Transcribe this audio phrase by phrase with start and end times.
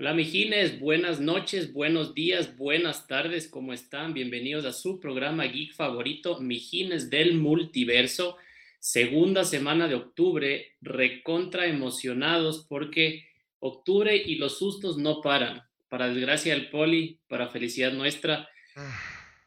[0.00, 4.14] Hola Mijines, buenas noches, buenos días, buenas tardes, ¿cómo están?
[4.14, 8.38] Bienvenidos a su programa geek favorito, Mijines del Multiverso.
[8.78, 13.28] Segunda semana de octubre, recontra emocionados porque
[13.58, 15.64] octubre y los sustos no paran.
[15.90, 18.98] Para desgracia del poli, para felicidad nuestra, ah.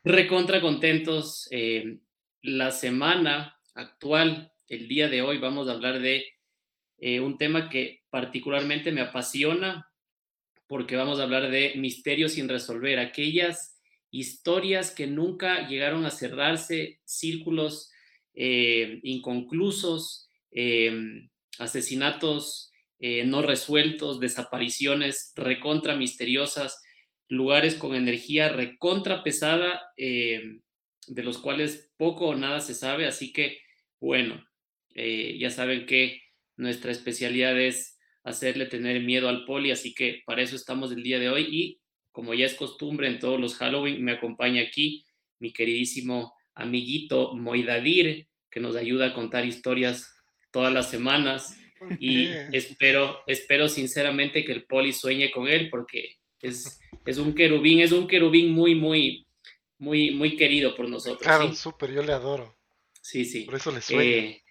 [0.03, 1.47] recontra contentos.
[1.49, 1.97] Eh,
[2.43, 6.27] la semana actual, el día de hoy, vamos a hablar de
[6.99, 9.89] eh, un tema que particularmente me apasiona
[10.67, 13.79] porque vamos a hablar de misterios sin resolver, aquellas
[14.11, 17.91] historias que nunca llegaron a cerrarse, círculos
[18.35, 26.81] eh, inconclusos, em, asesinatos eh, no resueltos, desapariciones recontra misteriosas,
[27.27, 30.61] lugares con energía recontra pesada, em,
[31.07, 33.57] de los cuales poco o nada se sabe, así que
[33.99, 34.45] bueno,
[34.95, 36.21] eh, ya saben que
[36.57, 37.92] nuestra especialidad es
[38.23, 41.79] hacerle tener miedo al poli, así que para eso estamos el día de hoy y
[42.11, 45.05] como ya es costumbre en todos los Halloween, me acompaña aquí
[45.39, 50.15] mi queridísimo amiguito Moidadir, que nos ayuda a contar historias
[50.51, 51.57] todas las semanas
[51.99, 57.79] y espero, espero sinceramente que el poli sueñe con él porque es, es un querubín,
[57.79, 59.27] es un querubín muy, muy,
[59.79, 61.21] muy, muy querido por nosotros.
[61.21, 62.57] Claro, súper, yo le adoro.
[63.01, 63.43] Sí, sí.
[63.43, 64.01] Por eso le sueño.
[64.01, 64.42] Eh,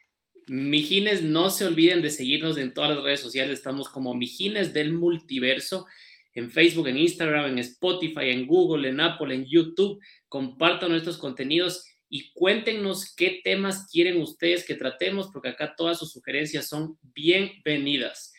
[0.49, 3.59] Mijines, no se olviden de seguirnos en todas las redes sociales.
[3.59, 5.87] Estamos como Mijines del Multiverso
[6.35, 10.01] en Facebook, en Instagram, en Spotify, en Google, en Apple, en YouTube.
[10.29, 16.13] Compartan nuestros contenidos y cuéntenos qué temas quieren ustedes que tratemos, porque acá todas sus
[16.13, 18.33] sugerencias son bienvenidas.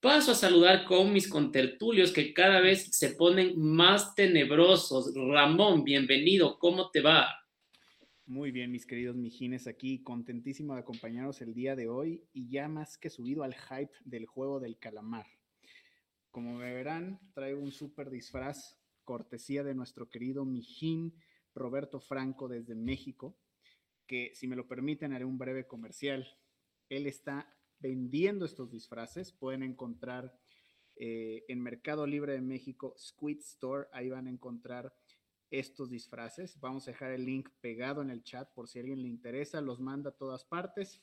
[0.00, 5.12] Paso a saludar con mis contertulios que cada vez se ponen más tenebrosos.
[5.14, 7.41] Ramón, bienvenido, ¿cómo te va?
[8.26, 12.68] Muy bien, mis queridos mijines, aquí contentísimo de acompañaros el día de hoy y ya
[12.68, 15.26] más que subido al hype del juego del calamar.
[16.30, 21.14] Como me verán, traigo un súper disfraz, cortesía de nuestro querido mijín
[21.52, 23.36] Roberto Franco desde México,
[24.06, 26.24] que si me lo permiten haré un breve comercial.
[26.88, 30.38] Él está vendiendo estos disfraces, pueden encontrar
[30.94, 34.94] eh, en Mercado Libre de México Squid Store, ahí van a encontrar
[35.52, 36.58] estos disfraces.
[36.58, 39.60] Vamos a dejar el link pegado en el chat por si a alguien le interesa,
[39.60, 41.00] los manda a todas partes.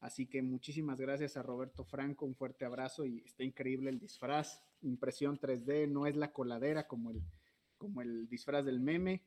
[0.00, 4.62] Así que muchísimas gracias a Roberto Franco, un fuerte abrazo y está increíble el disfraz,
[4.82, 7.22] impresión 3D, no es la coladera como el,
[7.76, 9.22] como el disfraz del meme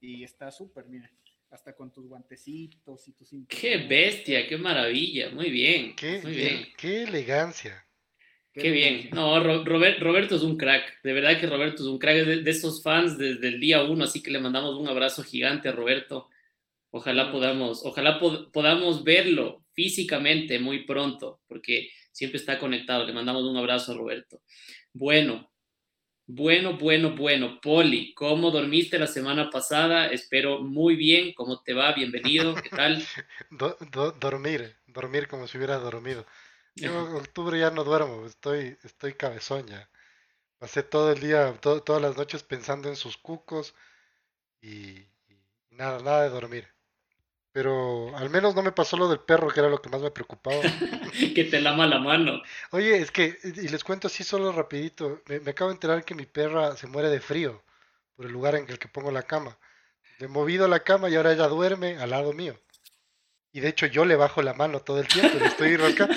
[0.00, 1.10] y está súper, mira,
[1.50, 3.30] hasta con tus guantecitos y tus...
[3.48, 5.96] Qué bestia, qué maravilla, muy bien.
[5.96, 6.66] Qué, muy bien.
[6.76, 7.87] qué elegancia.
[8.58, 9.10] Qué bien.
[9.12, 11.02] No, Roberto es un crack.
[11.02, 14.04] De verdad que Roberto es un crack de, de esos fans desde el día uno.
[14.04, 16.28] Así que le mandamos un abrazo gigante a Roberto.
[16.90, 23.04] Ojalá podamos, ojalá podamos verlo físicamente muy pronto, porque siempre está conectado.
[23.06, 24.40] Le mandamos un abrazo a Roberto.
[24.92, 25.50] Bueno,
[26.26, 27.60] bueno, bueno, bueno.
[27.60, 30.08] Poli, ¿cómo dormiste la semana pasada?
[30.08, 31.32] Espero muy bien.
[31.34, 31.92] ¿Cómo te va?
[31.92, 32.54] Bienvenido.
[32.54, 33.02] ¿Qué tal?
[34.20, 36.26] dormir, dormir como si hubiera dormido.
[36.80, 39.88] Yo octubre ya no duermo, estoy, estoy cabezoña.
[40.58, 43.74] Pasé todo el día, todas las noches pensando en sus cucos
[44.60, 45.06] y,
[45.70, 46.68] nada, nada de dormir.
[47.52, 50.10] Pero al menos no me pasó lo del perro, que era lo que más me
[50.10, 50.60] preocupaba.
[51.34, 52.42] que te lama la mano.
[52.70, 56.14] Oye, es que, y les cuento así solo rapidito, me, me, acabo de enterar que
[56.14, 57.62] mi perra se muere de frío
[58.16, 59.58] por el lugar en el que pongo la cama.
[60.18, 62.58] Le he movido la cama y ahora ella duerme al lado mío.
[63.52, 66.08] Y de hecho yo le bajo la mano todo el tiempo, le estoy rosca.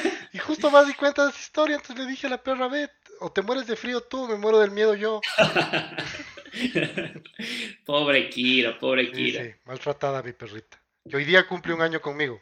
[0.42, 3.32] Justo más di cuenta de esa historia, entonces le dije a la perra, ve, o
[3.32, 5.22] te mueres de frío tú, me muero del miedo yo.
[7.86, 9.44] pobre Kira, pobre Kira.
[9.44, 10.82] Sí, maltratada mi perrita.
[11.10, 12.42] Que hoy día cumple un año conmigo.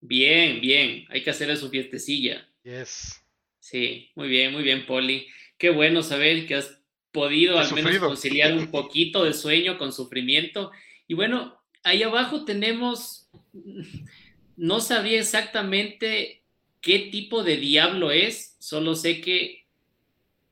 [0.00, 2.46] Bien, bien, hay que hacerle su fiestecilla.
[2.64, 3.22] Yes.
[3.60, 5.28] Sí, muy bien, muy bien, Poli.
[5.56, 6.80] Qué bueno saber que has
[7.12, 10.72] podido al menos conciliar un poquito de sueño con sufrimiento.
[11.06, 13.30] Y bueno, ahí abajo tenemos,
[14.56, 16.41] no sabía exactamente
[16.82, 19.62] qué tipo de diablo es, solo sé que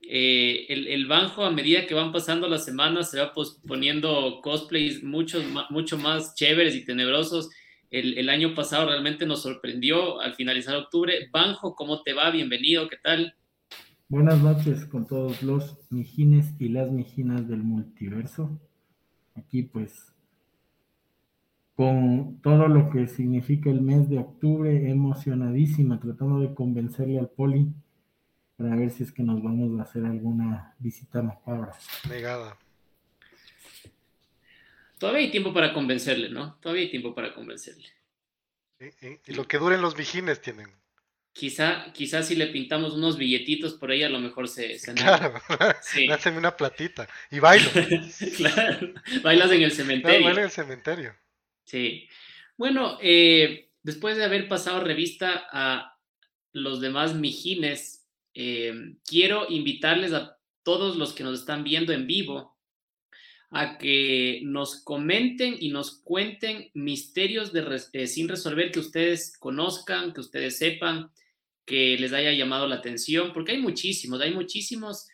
[0.01, 3.33] eh, el, el, banjo a medida que van pasando las semanas se va
[3.67, 7.51] poniendo cosplays mucho, mucho más chéveres y tenebrosos.
[7.91, 11.29] El, el, año pasado realmente nos sorprendió al finalizar octubre.
[11.33, 12.31] Banjo, ¿cómo te va?
[12.31, 13.35] Bienvenido, ¿qué tal?
[14.09, 18.59] Buenas noches con todos los mijines y las mijinas del multiverso.
[19.35, 20.10] Aquí pues
[21.81, 27.73] con todo lo que significa el mes de octubre, emocionadísima, tratando de convencerle al poli
[28.59, 31.73] para ver si es que nos vamos a hacer alguna visita macabra.
[32.07, 32.59] Negada.
[34.99, 36.57] Todavía hay tiempo para convencerle, ¿no?
[36.61, 37.89] Todavía hay tiempo para convencerle.
[39.27, 40.67] Y, lo que duren los vigines tienen.
[41.33, 44.79] Quizá, quizá si le pintamos unos billetitos por ahí, a lo mejor se...
[44.79, 45.33] se claro,
[45.81, 46.07] sí.
[46.37, 47.71] una platita y bailo.
[48.37, 48.93] claro,
[49.23, 50.27] bailas en el cementerio.
[50.27, 51.15] Claro, en el cementerio.
[51.71, 52.09] Sí.
[52.59, 55.97] Bueno, eh, después de haber pasado revista a
[56.53, 58.75] los demás mijines, eh,
[59.05, 62.57] quiero invitarles a todos los que nos están viendo en vivo
[63.53, 70.13] a que nos comenten y nos cuenten misterios de, eh, sin resolver que ustedes conozcan,
[70.13, 71.11] que ustedes sepan,
[71.65, 75.07] que les haya llamado la atención, porque hay muchísimos, hay muchísimos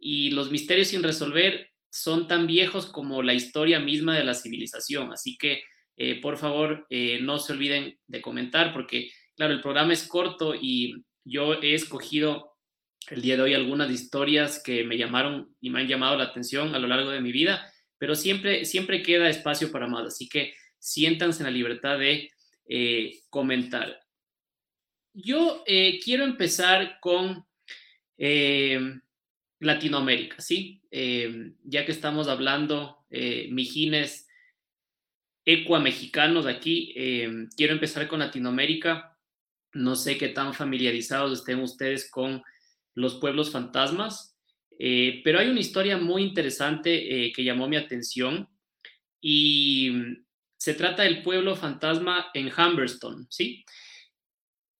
[0.00, 5.12] y los misterios sin resolver son tan viejos como la historia misma de la civilización.
[5.12, 5.62] Así que,
[5.96, 10.54] eh, por favor, eh, no se olviden de comentar, porque, claro, el programa es corto
[10.54, 12.54] y yo he escogido
[13.10, 16.74] el día de hoy algunas historias que me llamaron y me han llamado la atención
[16.74, 20.54] a lo largo de mi vida pero siempre, siempre queda espacio para más, así que
[20.78, 22.30] siéntanse en la libertad de
[22.66, 24.00] eh, comentar.
[25.12, 25.64] Yo
[26.02, 27.44] quiero empezar con
[29.58, 30.80] Latinoamérica, ¿sí?
[30.90, 34.29] ya que estamos hablando, mijines
[35.52, 36.92] ecuamexicanos aquí,
[37.56, 39.16] quiero empezar con Latinoamérica.
[39.72, 42.42] No sé qué tan familiarizados estén ustedes con
[42.94, 44.30] los pueblos fantasmas.
[44.82, 48.48] Eh, pero hay una historia muy interesante eh, que llamó mi atención
[49.20, 50.24] y mm,
[50.56, 53.62] se trata del pueblo fantasma en Humberston, ¿sí?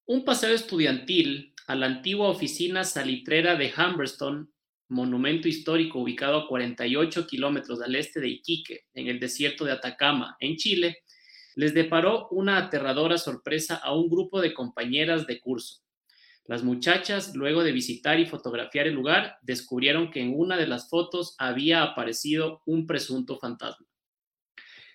[0.07, 4.51] Un paseo estudiantil a la antigua oficina salitrera de Humberston,
[4.91, 10.37] monumento histórico ubicado a 48 kilómetros al este de Iquique, en el desierto de Atacama,
[10.41, 10.99] en Chile,
[11.55, 15.83] les deparó una aterradora sorpresa a un grupo de compañeras de curso.
[16.47, 20.89] Las muchachas, luego de visitar y fotografiar el lugar, descubrieron que en una de las
[20.89, 23.87] fotos había aparecido un presunto fantasma.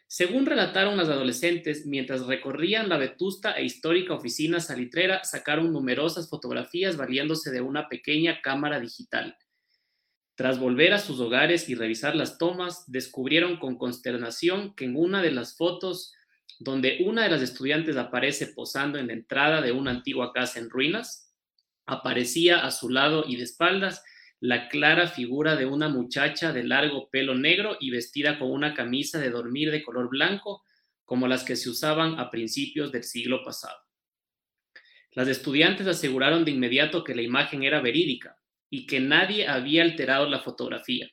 [0.07, 6.95] Según relataron las adolescentes, mientras recorrían la vetusta e histórica oficina salitrera, sacaron numerosas fotografías
[6.97, 9.35] valiéndose de una pequeña cámara digital.
[10.35, 15.21] Tras volver a sus hogares y revisar las tomas, descubrieron con consternación que en una
[15.21, 16.13] de las fotos,
[16.59, 20.69] donde una de las estudiantes aparece posando en la entrada de una antigua casa en
[20.69, 21.33] ruinas,
[21.85, 24.03] aparecía a su lado y de espaldas
[24.41, 29.19] la clara figura de una muchacha de largo pelo negro y vestida con una camisa
[29.19, 30.63] de dormir de color blanco,
[31.05, 33.77] como las que se usaban a principios del siglo pasado.
[35.11, 38.37] Las estudiantes aseguraron de inmediato que la imagen era verídica
[38.75, 41.09] y que nadie había alterado la fotografía.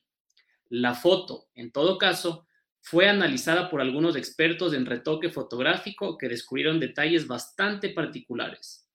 [0.69, 2.49] La foto, en todo caso,
[2.81, 8.88] fue analizada por algunos expertos en retoque fotográfico que descubrieron detalles bastante particulares.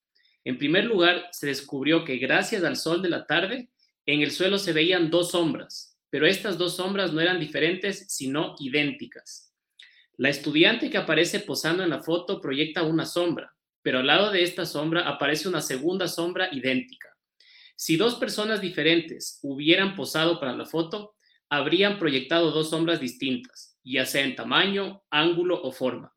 [0.43, 3.69] En primer lugar, se descubrió que gracias al sol de la tarde,
[4.05, 8.53] en el suelo se veían dos sombras, pero estas dos sombras no eran diferentes, sino
[8.59, 9.53] idénticas.
[10.17, 14.43] La estudiante que aparece posando en la foto proyecta una sombra, pero al lado de
[14.43, 17.06] esta sombra aparece una segunda sombra idéntica.
[17.79, 21.15] Si dos personas diferentes hubieran posado para la foto,
[21.47, 26.11] habrían proyectado dos sombras distintas, ya sea en tamaño, ángulo o forma.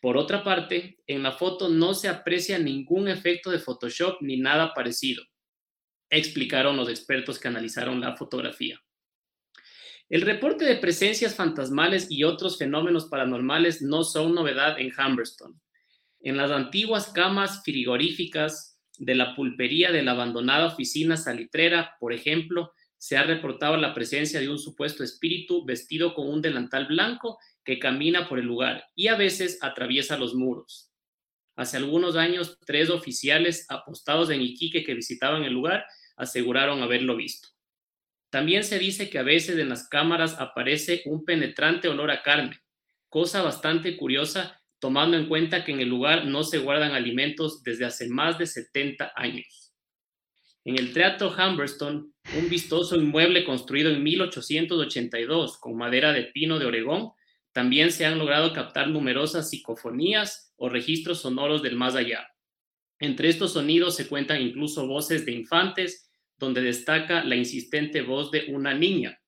[0.00, 4.74] Por otra parte, en la foto no se aprecia ningún efecto de Photoshop ni nada
[4.74, 5.24] parecido,
[6.10, 8.78] explicaron los expertos que analizaron la fotografía.
[10.10, 15.58] El reporte de presencias fantasmales y otros fenómenos paranormales no son novedad en Humberston.
[16.20, 22.72] En las antiguas camas frigoríficas de la pulpería de la abandonada oficina salitrera, por ejemplo,
[22.98, 27.78] se ha reportado la presencia de un supuesto espíritu vestido con un delantal blanco que
[27.78, 30.92] camina por el lugar y a veces atraviesa los muros.
[31.56, 35.84] Hace algunos años, tres oficiales apostados en Iquique que visitaban el lugar
[36.16, 37.48] aseguraron haberlo visto.
[38.30, 42.58] También se dice que a veces en las cámaras aparece un penetrante olor a carne,
[43.08, 47.84] cosa bastante curiosa tomando en cuenta que en el lugar no se guardan alimentos desde
[47.84, 49.72] hace más de 70 años.
[50.64, 56.66] En el Teatro Humberston, un vistoso inmueble construido en 1882 con madera de pino de
[56.66, 57.12] Oregón,
[57.52, 62.26] también se han logrado captar numerosas psicofonías o registros sonoros del más allá.
[62.98, 68.46] Entre estos sonidos se cuentan incluso voces de infantes, donde destaca la insistente voz de
[68.48, 69.21] una niña.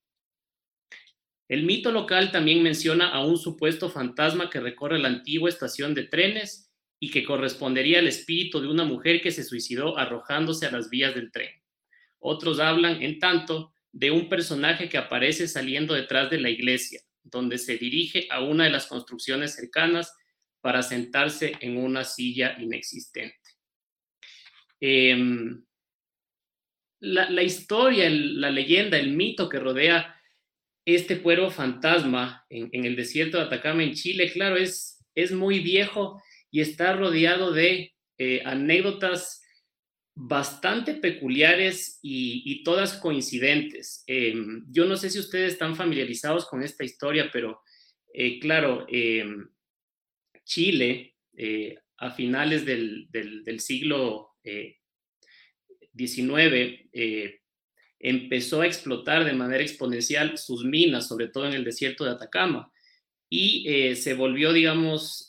[1.55, 6.03] El mito local también menciona a un supuesto fantasma que recorre la antigua estación de
[6.03, 6.69] trenes
[6.99, 11.15] y que correspondería al espíritu de una mujer que se suicidó arrojándose a las vías
[11.15, 11.53] del tren.
[12.19, 17.59] Otros hablan, en tanto, de un personaje que aparece saliendo detrás de la iglesia, donde
[17.59, 20.13] se dirige a una de las construcciones cercanas
[20.61, 23.39] para sentarse en una silla inexistente.
[24.81, 25.65] Em,
[26.99, 30.21] la, historia, la leyenda, el mito que rodea
[30.85, 36.23] este pueblo fantasma en, el desierto de Atacama, en Chile, claro, es, es muy viejo
[36.51, 39.43] y está rodeado de eh, anécdotas
[40.15, 44.05] bastante peculiares y, todas coincidentes.
[44.07, 47.61] Em, yo no sé si ustedes están familiarizados con esta historia, pero
[48.13, 48.87] eh, claro,
[50.45, 53.09] Chile eh, a finales del,
[53.59, 54.37] siglo
[55.97, 57.41] XIX eh,
[58.05, 62.71] empezó a explotar de manera exponencial sus minas, sobre todo en el desierto de Atacama,
[63.29, 65.27] y se volvió, digamos,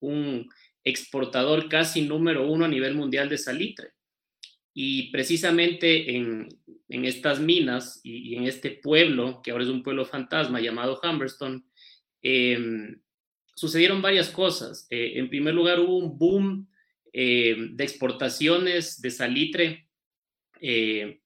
[0.00, 0.48] un
[0.84, 3.92] exportador casi número uno a nivel mundial de salitre.
[4.74, 6.48] Y precisamente en,
[6.88, 11.62] estas minas y, en este pueblo, que ahora es un pueblo fantasma llamado Humberstone,
[12.22, 13.00] em,
[13.54, 14.86] sucedieron varias cosas.
[14.90, 16.68] Eh, en primer lugar, hubo un boom
[17.12, 19.88] eh, de exportaciones de salitre
[20.60, 21.20] eh,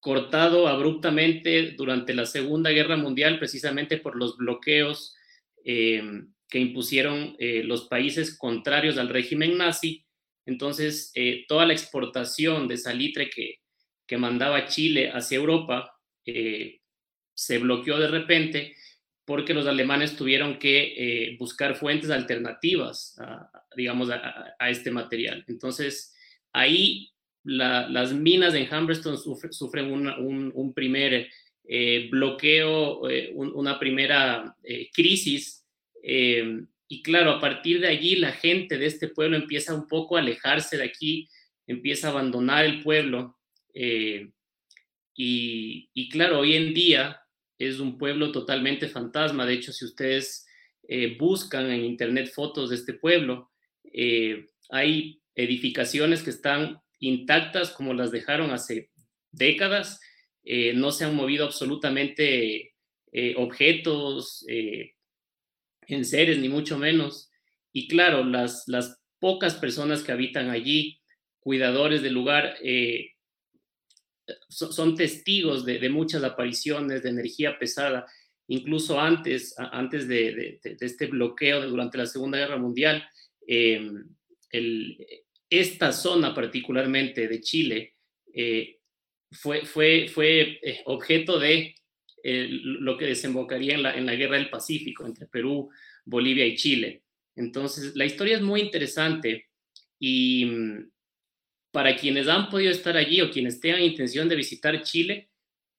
[0.00, 5.14] cortado abruptamente durante la Segunda Guerra Mundial, precisamente por los bloqueos
[5.62, 10.04] em, que impusieron eh, los países contrarios al régimen nazi.
[10.46, 13.60] Entonces, eh, toda la exportación de salitre que,
[14.06, 15.92] que mandaba Chile hacia Europa
[16.24, 16.80] eh,
[17.34, 18.74] se bloqueó de repente
[19.26, 25.44] porque los alemanes tuvieron que buscar fuentes alternativas, a, digamos, a, este material.
[25.46, 26.12] Entonces,
[26.52, 27.12] ahí
[27.44, 29.16] las minas en Humberston
[29.52, 31.28] sufren un, primer
[32.10, 33.00] bloqueo,
[33.34, 34.56] una primera
[34.92, 35.60] crisis
[36.02, 40.16] eh, y claro, a partir de allí la gente de este pueblo empieza un poco
[40.16, 41.28] a alejarse de aquí,
[41.66, 43.38] empieza a abandonar el pueblo.
[43.74, 44.30] Eh,
[45.14, 47.20] y, claro, hoy en día
[47.58, 49.44] es un pueblo totalmente fantasma.
[49.44, 50.46] De hecho, si ustedes
[50.88, 53.50] eh, buscan en internet fotos de este pueblo,
[54.70, 58.90] hay edificaciones que están intactas como las dejaron hace
[59.32, 60.00] décadas.
[60.74, 62.74] no se han movido absolutamente
[63.36, 67.30] objetos, en seres, ni mucho menos.
[67.72, 71.00] Y claro, las, las pocas personas que habitan allí,
[71.40, 73.12] cuidadores del lugar, eh,
[74.48, 78.06] son, testigos de, muchas apariciones de energía pesada,
[78.48, 83.04] incluso antes, antes de, este bloqueo durante la Segunda Guerra Mundial.
[83.46, 84.04] Em,
[85.50, 87.94] esta zona particularmente de Chile
[88.32, 88.78] eh,
[89.32, 91.74] fue, fue, fue eh, objeto de
[92.22, 95.70] lo que desembocaría en la, en la guerra del Pacífico entre Perú,
[96.04, 97.02] Bolivia y Chile.
[97.34, 99.48] Entonces, la historia es muy interesante
[99.98, 100.90] y mm,
[101.70, 105.30] para quienes han podido estar allí o quienes tengan intención de visitar Chile,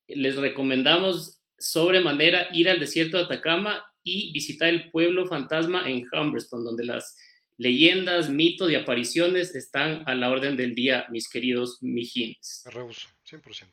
[0.07, 6.63] les recomendamos sobremanera ir al desierto de Atacama y visitar el pueblo fantasma en Humberston,
[6.63, 7.15] donde las
[7.61, 12.63] leyendas, mitos y apariciones están a la orden del día, mis queridos mijines.
[12.65, 13.71] Rehuso, 100%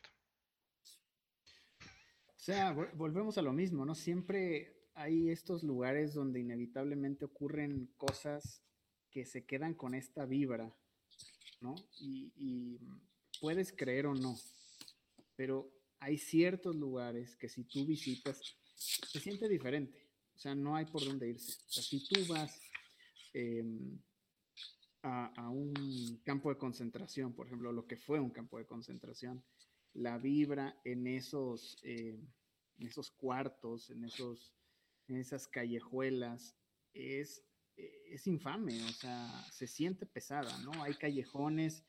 [2.51, 3.93] sea, volvemos a lo mismo, ¿no?
[3.93, 8.63] Siempre hay estos lugares donde inevitablemente ocurren cosas
[9.11, 10.75] que se quedan con esta vibra,
[11.61, 11.75] ¿no?
[11.99, 12.79] Y,
[13.39, 14.37] puedes creer o no,
[15.37, 18.41] pero hay ciertos lugares que si tú visitas,
[18.75, 20.09] se siente diferente.
[20.35, 21.53] O sea, no hay por dónde irse.
[21.67, 22.59] O sea, si tú vas
[23.33, 23.99] em,
[25.03, 29.43] a, un campo de concentración, por ejemplo, lo que fue un campo de concentración,
[29.93, 31.77] la vibra en esos...
[31.83, 32.27] Em,
[32.79, 34.53] en esos cuartos, en, esos,
[35.07, 36.55] en esas callejuelas,
[36.93, 37.43] es,
[37.75, 40.71] es infame, o sea, se siente pesada, ¿no?
[40.83, 41.83] Hay callejones,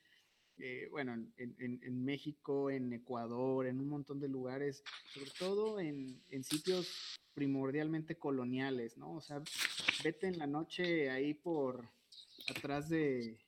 [0.59, 7.19] eh, bueno, en, México, en Ecuador, en un montón de lugares, sobre todo en, sitios
[7.35, 9.15] primordialmente coloniales, ¿no?
[9.15, 9.43] O sea,
[10.05, 11.89] vete en la noche ahí por
[12.49, 13.39] atrás de,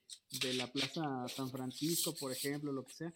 [0.41, 3.13] de la Plaza San Francisco, por ejemplo, lo que sea,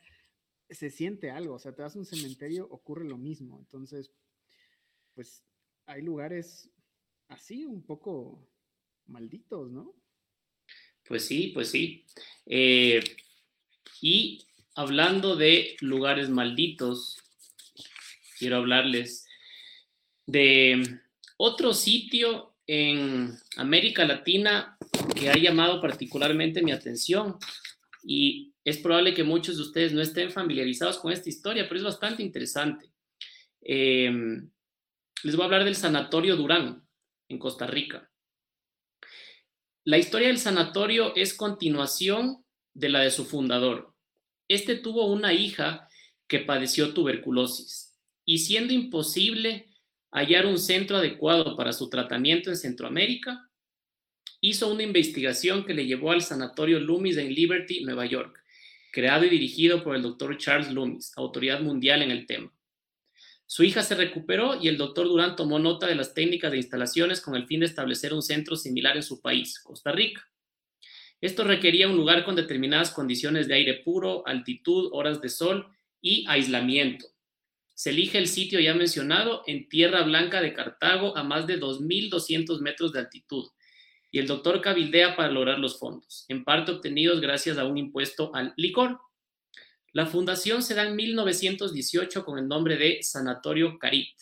[0.70, 3.58] se siente algo, o sea, te vas a un cementerio, ocurre lo mismo.
[3.60, 4.12] Entonces,
[5.13, 5.44] pues
[5.86, 6.70] hay lugares
[7.29, 8.48] así un poco
[9.08, 9.96] malditos, ¿no?
[11.08, 12.06] Pues sí, pues sí.
[12.46, 13.01] Eh,
[14.01, 17.18] y hablando de lugares malditos,
[18.38, 19.27] quiero hablarles
[20.25, 21.00] de
[21.38, 24.77] otro sitio en América Latina
[25.16, 27.38] que ha llamado particularmente mi atención
[28.04, 31.86] y es probable que muchos de ustedes no estén familiarizados con esta historia, pero es
[31.86, 32.92] bastante interesante.
[33.62, 34.12] Eh,
[35.24, 36.86] les voy a hablar del Sanatorio Durán,
[37.30, 38.10] en Costa Rica.
[39.84, 42.46] La historia del sanatorio es continuación
[42.77, 43.93] de la de su fundador.
[44.48, 45.89] Este tuvo una hija
[46.27, 49.74] que padeció tuberculosis y siendo imposible
[50.12, 53.50] hallar un centro adecuado para su tratamiento en Centroamérica,
[54.41, 58.43] hizo una investigación que le llevó al Sanatorio Loomis en Liberty, Nueva York,
[58.91, 62.53] creado y dirigido por el doctor Charles Loomis, autoridad mundial en el tema.
[63.48, 67.22] Su hija se recuperó y el doctor Durán tomó nota de las técnicas de instalaciones
[67.22, 70.29] con el fin de establecer un centro similar en su país, Costa Rica.
[71.19, 75.67] Esto requería un lugar con determinadas condiciones de aire puro, altitud, horas de sol
[76.01, 77.07] y aislamiento.
[77.74, 82.59] Se elige el sitio ya mencionado en Tierra Blanca de Cartago a más de 2.200
[82.59, 83.47] metros de altitud
[84.12, 88.33] y el doctor cabildea para lograr los fondos, en parte obtenidos gracias a un impuesto
[88.33, 89.00] al licor.
[89.91, 94.15] La fundación se da en 1918 con el nombre de Sanatorio Carit,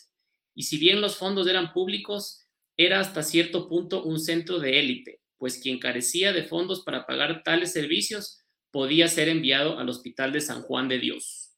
[0.54, 5.20] y si bien los fondos eran públicos, era hasta cierto punto un centro de élite,
[5.38, 10.40] pues quien carecía de fondos para pagar tales servicios podía ser enviado al Hospital de
[10.40, 11.54] San Juan de Dios.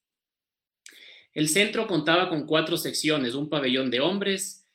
[1.33, 4.67] El centro contaba con cuatro secciones, un pabellón de hombres,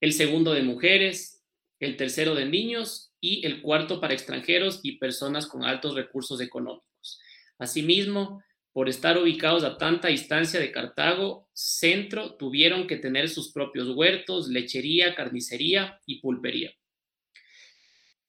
[0.00, 1.44] el segundo de mujeres,
[1.80, 7.20] el tercero de niños y el cuarto para extranjeros y personas con altos recursos económicos.
[7.58, 13.88] Asimismo, por estar ubicados a tanta distancia de Cartago, centro tuvieron que tener sus propios
[13.96, 16.72] huertos, lechería, carnicería y pulpería.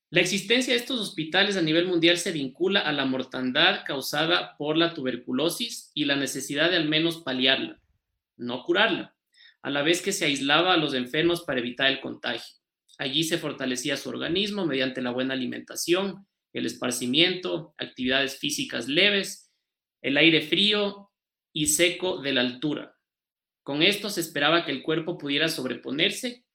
[0.09, 4.77] La existencia de estos hospitales a nivel mundial se vincula a la mortandad causada por
[4.77, 7.81] la tuberculosis y la necesidad de al menos paliarla,
[8.37, 9.17] no curarla,
[9.61, 12.55] a la vez que se aislaba a los enfermos para evitar el contagio.
[12.97, 19.51] Allí se fortalecía su organismo mediante la buena alimentación, el esparcimiento, actividades físicas leves,
[20.01, 21.11] el aire frío
[21.51, 22.95] y seco de la altura.
[23.61, 26.45] Con esto se esperaba que el cuerpo pudiera sobreponerse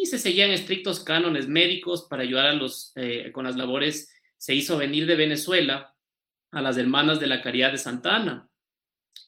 [0.00, 4.12] y se seguían estrictos cánones médicos para ayudar a los, eh, con las labores.
[4.36, 5.94] Se hizo venir de Venezuela
[6.52, 8.48] a las hermanas de la Caridad de Santa Ana,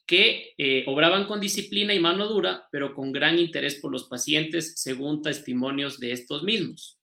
[0.07, 4.75] que eh, obraban con disciplina y mano dura, pero con gran interés por los pacientes,
[4.77, 7.01] según testimonios de estos mismos.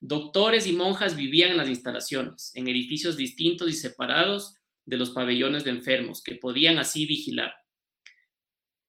[0.00, 5.62] Doctores y monjas vivían en las instalaciones, en edificios distintos y separados de los pabellones
[5.62, 7.54] de enfermos, que podían así vigilar.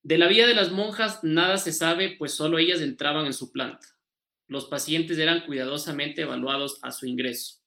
[0.04, 3.54] De la vida de las monjas nada se sabe, pues solo ellas entraban en su
[3.54, 3.88] planta.
[4.48, 7.62] Los pacientes eran cuidadosamente evaluados a su ingreso.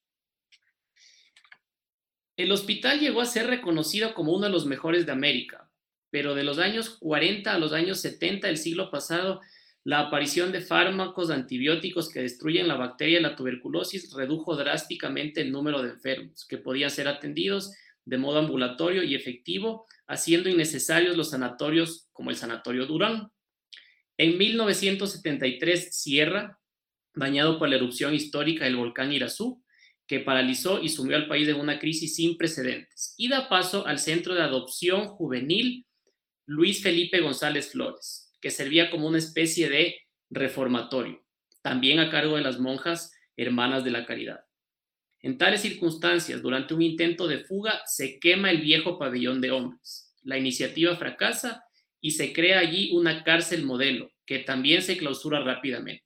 [2.36, 5.70] El hospital llegó a ser reconocido como uno de los mejores de América,
[6.10, 9.40] pero de los años 40 a los años 70 del siglo pasado,
[9.82, 15.52] la aparición de fármacos antibióticos que destruyen la bacteria de la tuberculosis redujo drásticamente el
[15.52, 17.72] número de enfermos que podían ser atendidos
[18.04, 23.28] de modo ambulatorio y efectivo, haciendo innecesarios los sanatorios como el Sanatorio Durán.
[24.18, 26.58] En 1973 cierra,
[27.14, 29.62] dañado por la erupción histórica del volcán Irazú,
[30.06, 33.98] que paralizó y sumió al país en una crisis sin precedentes, y da paso al
[33.98, 35.86] Centro de Adopción Juvenil
[36.46, 39.96] Luis Felipe González Flores, que servía como una especie de
[40.30, 41.24] reformatorio,
[41.62, 44.40] también a cargo de las monjas hermanas de la caridad.
[45.26, 50.14] En tales circunstancias, durante un intento de fuga, se quema el viejo pabellón de hombres.
[50.22, 51.64] La iniciativa fracasa
[52.00, 56.04] y se crea allí una cárcel modelo, que también se clausura rápidamente.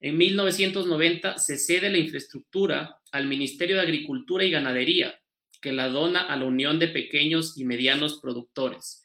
[0.00, 5.18] En 1990 se cede la infraestructura al Ministerio de Agricultura y Ganadería,
[5.62, 9.02] que la dona a la Unión de Pequeños y Medianos Productores.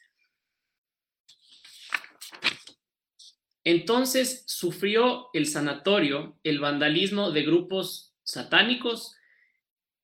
[3.64, 9.16] Entonces sufrió el sanatorio el vandalismo de grupos satánicos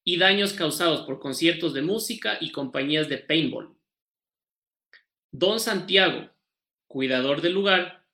[0.05, 3.77] y daños causados por conciertos de música y compañías de paintball.
[5.33, 6.31] Don Santiago,
[6.87, 8.05] cuidador del lugar,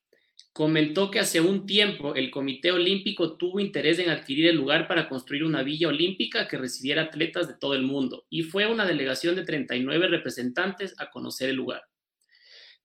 [0.53, 5.09] comentó que hace un tiempo el Comité Olímpico tuvo interés en adquirir el lugar para
[5.09, 9.37] construir una villa olímpica que recibiera atletas de todo el mundo y fue una delegación
[9.37, 11.83] de 39 representantes a conocer el lugar.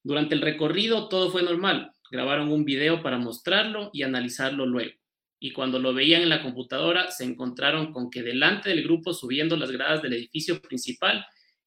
[0.03, 5.02] Durante el recorrido todo fue normal, grabaron un video para mostrarlo y analizarlo luego
[5.43, 9.58] y cuando lo veían en la computadora se encontraron con que delante del grupo subiendo
[9.58, 11.25] las gradas del edificio principal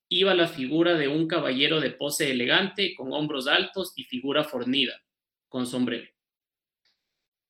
[0.08, 5.02] iba la figura de un caballero de pose elegante, con hombros altos y figura fornida,
[5.50, 6.08] con sombrero.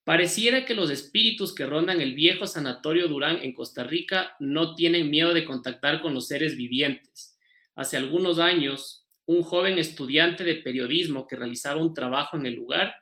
[0.03, 5.09] Pareciera que los espíritus que rondan el viejo sanatorio Durán en Costa Rica no tienen
[5.09, 7.39] miedo de contactar con los seres vivientes.
[7.77, 12.97] Hace algunos años, un joven estudiante de periodismo que realizaba un trabajo en el lugar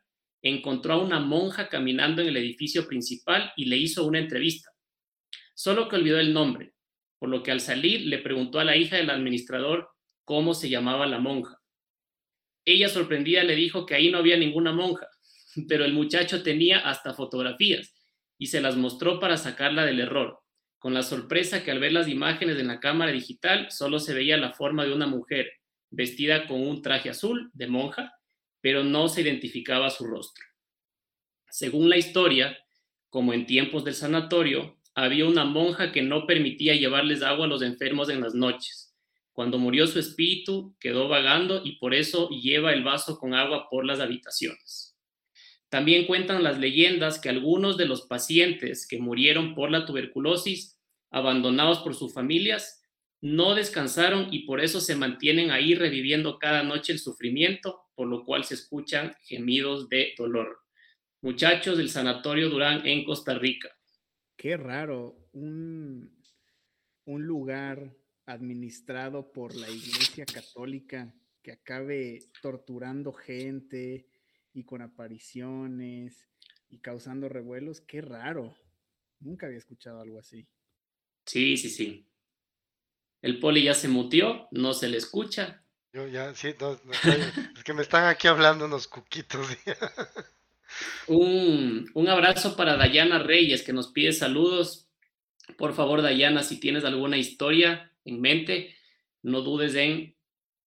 [0.45, 4.71] encontró a una monja caminando en el edificio principal y le hizo una entrevista.
[5.55, 6.75] Solo que olvidó el nombre,
[7.19, 9.89] por lo que al salir le preguntó a la hija del administrador
[10.25, 11.59] cómo se llamaba la monja.
[12.67, 15.09] Ella sorprendida le dijo que ahí no había ninguna monja,
[15.69, 17.95] pero el muchacho tenía hasta fotografías
[18.37, 20.41] y se las mostró para sacarla del error,
[20.79, 24.37] con la sorpresa que al ver las imágenes en la cámara digital solo se veía
[24.37, 25.51] la forma de una mujer
[25.89, 28.14] vestida con un traje azul de monja
[28.65, 30.43] pero no se identificaba su rostro.
[31.51, 32.57] Según la historia,
[33.11, 37.61] como en tiempos del sanatorio, había una monja que no permitía llevarles agua a los
[37.61, 38.97] enfermos en las noches.
[39.35, 43.85] Cuando murió su espíritu, quedó vagando y por eso lleva el vaso con agua por
[43.85, 44.97] las habitaciones.
[45.69, 51.81] También cuentan las leyendas que algunos de los pacientes que murieron por la tuberculosis abandonados
[51.81, 52.83] por sus familias,
[53.25, 58.23] no descansaron y por eso se mantienen ahí reviviendo cada noche el sufrimiento, por lo
[58.23, 60.59] cual se escuchan gemidos de dolor.
[61.23, 63.71] Muchachos del Sanatorio Durán en Costa Rica.
[64.37, 66.23] Qué raro, un,
[67.07, 74.07] un lugar administrado por la Iglesia Católica que acabe torturando gente
[74.53, 76.29] y con apariciones
[76.69, 78.55] y causando revuelos, qué raro.
[79.19, 80.47] Nunca había escuchado algo así.
[81.25, 82.07] Sí, sí, sí.
[83.25, 85.63] El poli ya se mutió, no se le escucha.
[85.95, 89.47] Yo ya, sí, es que me están aquí hablando unos cuquitos.
[91.07, 94.91] un, un abrazo para Dayana Reyes, que nos pide saludos.
[95.57, 98.77] Por favor, Dayana, si tienes alguna historia en mente,
[99.23, 100.15] no dudes en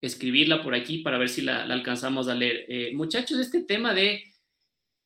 [0.01, 2.65] escribirla por aquí para ver si la, alcanzamos a leer.
[2.71, 4.25] Eh, muchachos, este tema de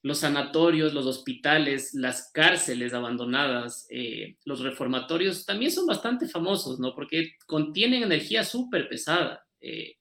[0.03, 6.95] los sanatorios, los hospitales, las cárceles abandonadas, eh, los reformatorios, también son bastante famosos, ¿no?
[6.95, 9.47] Porque contienen energía súper pesada.
[9.61, 9.97] Eh,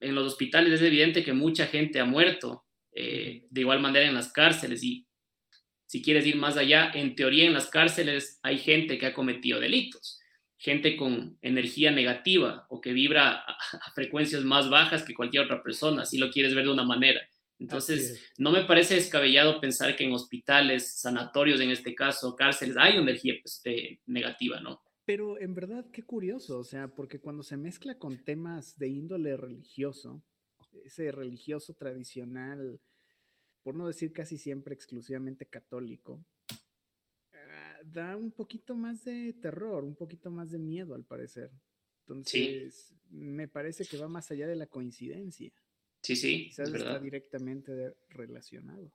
[0.00, 4.32] en los hospitales es evidente que mucha gente ha muerto, de igual manera en las
[4.32, 5.06] cárceles y
[5.86, 9.60] si quieres ir más allá, en teoría en las cárceles hay gente que ha cometido
[9.60, 10.22] delitos
[10.62, 13.56] gente con energía negativa o que vibra a,
[13.96, 17.20] frecuencias más bajas que cualquier otra persona, si lo quieres ver de una manera.
[17.62, 22.96] Entonces, no me parece descabellado pensar que en hospitales, sanatorios en este caso, cárceles, hay
[22.96, 24.82] energía pues, eh, negativa, ¿no?
[25.04, 29.36] Pero en verdad, qué curioso, o sea, porque cuando se mezcla con temas de índole
[29.36, 30.22] religioso,
[30.84, 32.80] ese religioso tradicional,
[33.62, 36.24] por no decir casi siempre exclusivamente católico,
[37.84, 41.50] da un poquito más de terror, un poquito más de miedo al parecer.
[42.06, 45.52] Entonces, me parece que va más allá de la coincidencia.
[46.02, 46.46] Sí, sí.
[46.48, 48.92] Quizás está directamente relacionado.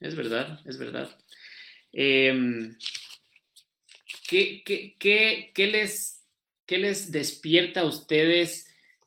[0.00, 1.18] Es verdad, es verdad.
[1.92, 2.76] Em,
[4.28, 4.62] ¿qué,
[4.98, 6.22] qué, les,
[6.66, 8.66] ¿Qué les despierta a ustedes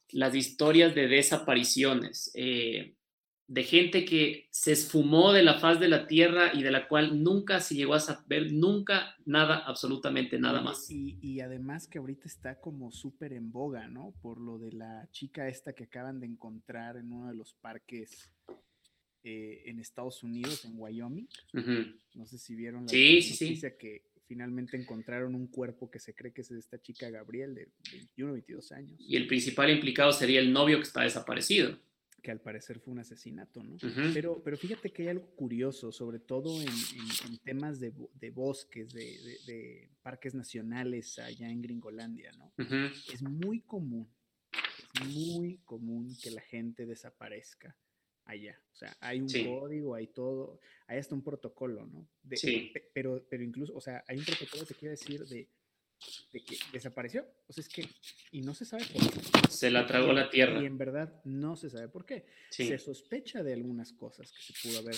[0.09, 2.31] las historias de desapariciones?
[2.33, 2.95] Eh,
[3.49, 7.23] de gente que se esfumó de la faz de la tierra y de la cual
[7.23, 10.87] nunca se llegó a saber, nunca nada, absolutamente nada más.
[10.91, 14.13] Y, además que ahorita está como súper en boga, ¿no?
[14.21, 18.29] Por lo de la chica esta que acaban de encontrar en uno de los parques
[19.23, 21.27] eh, en Estados Unidos, en Wyoming.
[22.13, 26.31] No sé si vieron la sí, noticia que finalmente encontraron un cuerpo que se cree
[26.31, 28.99] que es de esta chica Gabriel de 21, 22 años.
[28.99, 31.79] Y el principal implicado sería el novio que está desaparecido
[32.21, 33.77] que al parecer fue un asesinato, ¿no?
[34.13, 37.91] pero, pero fíjate que hay algo curioso, sobre todo en, temas de,
[38.31, 42.53] bosques, de, parques nacionales allá en Gringolandia, ¿no?
[42.57, 44.07] Es muy común,
[45.01, 47.75] es muy común que la gente desaparezca
[48.25, 48.61] allá.
[48.73, 52.07] O sea, hay un código, hay todo, hay hasta un protocolo, ¿no?
[52.35, 52.71] sí.
[52.93, 55.49] Pero, pero incluso, o sea, hay un protocolo que quiere decir de
[56.31, 57.27] de que desapareció.
[57.47, 57.87] O sea, es que,
[58.31, 59.49] y no se sabe por qué.
[59.49, 60.61] Se la tragó la tierra.
[60.61, 62.25] Y en verdad no se sabe por qué.
[62.49, 64.95] Se sospecha de algunas cosas, que se pudo haber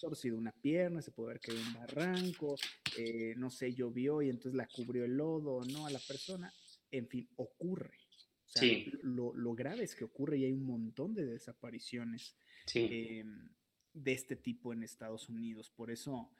[0.00, 2.56] torcido una pierna, se pudo haber caído un barranco,
[2.96, 6.52] eh, no sé, llovió y entonces la cubrió el lodo, no a la persona.
[6.90, 7.98] En fin, ocurre.
[8.46, 12.36] O sea, lo, lo, grave es que ocurre y hay un montón de desapariciones
[12.74, 13.48] em,
[13.92, 15.70] de este tipo en Estados Unidos.
[15.70, 16.30] Por eso,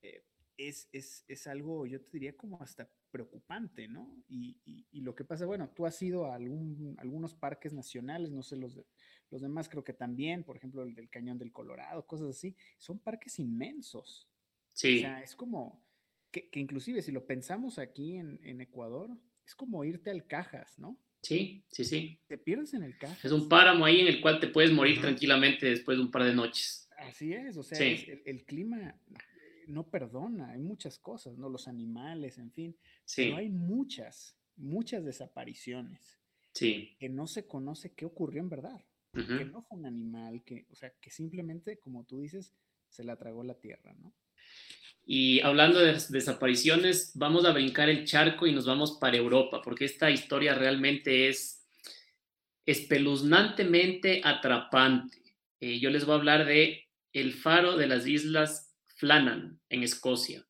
[0.00, 0.24] eh,
[0.56, 4.22] es, es, es, algo, yo te diría, como hasta preocupante, ¿no?
[4.28, 8.42] Y, y, lo que pasa, bueno, tú has ido a algún, algunos parques nacionales, no
[8.42, 8.80] sé, los,
[9.30, 12.98] los demás creo que también, por ejemplo, el del Cañón del Colorado, cosas así, son
[12.98, 14.28] parques inmensos.
[14.72, 14.98] Sí.
[14.98, 15.84] O sea, es como,
[16.30, 19.10] que, que inclusive si lo pensamos aquí en, en, Ecuador,
[19.46, 20.98] es como irte al Cajas, ¿no?
[21.22, 22.18] Sí, sí, sí.
[22.26, 23.24] Te pierdes en el Cajas.
[23.24, 26.24] Es un páramo ahí en el cual te puedes morir tranquilamente después de un par
[26.24, 26.88] de noches.
[26.96, 28.94] Así es, o sea, el, el, clima
[29.66, 31.48] no perdona, hay muchas cosas, ¿no?
[31.48, 32.76] Los animales, en fin.
[33.04, 33.24] Sí.
[33.24, 36.20] Pero hay muchas, muchas desapariciones.
[36.52, 36.96] Sí.
[36.98, 38.84] Que no se conoce qué ocurrió en verdad.
[39.12, 42.54] Que no fue un animal, que, o sea, que simplemente, como tú dices,
[42.88, 44.14] se la tragó la tierra, ¿no?
[45.04, 49.84] Y hablando de desapariciones, vamos a brincar el charco y nos vamos para Europa, porque
[49.84, 51.66] esta historia realmente es
[52.66, 55.18] espeluznantemente atrapante.
[55.58, 58.69] Eh, yo les voy a hablar de el faro de las islas
[59.00, 60.46] Flannan, en Escocia.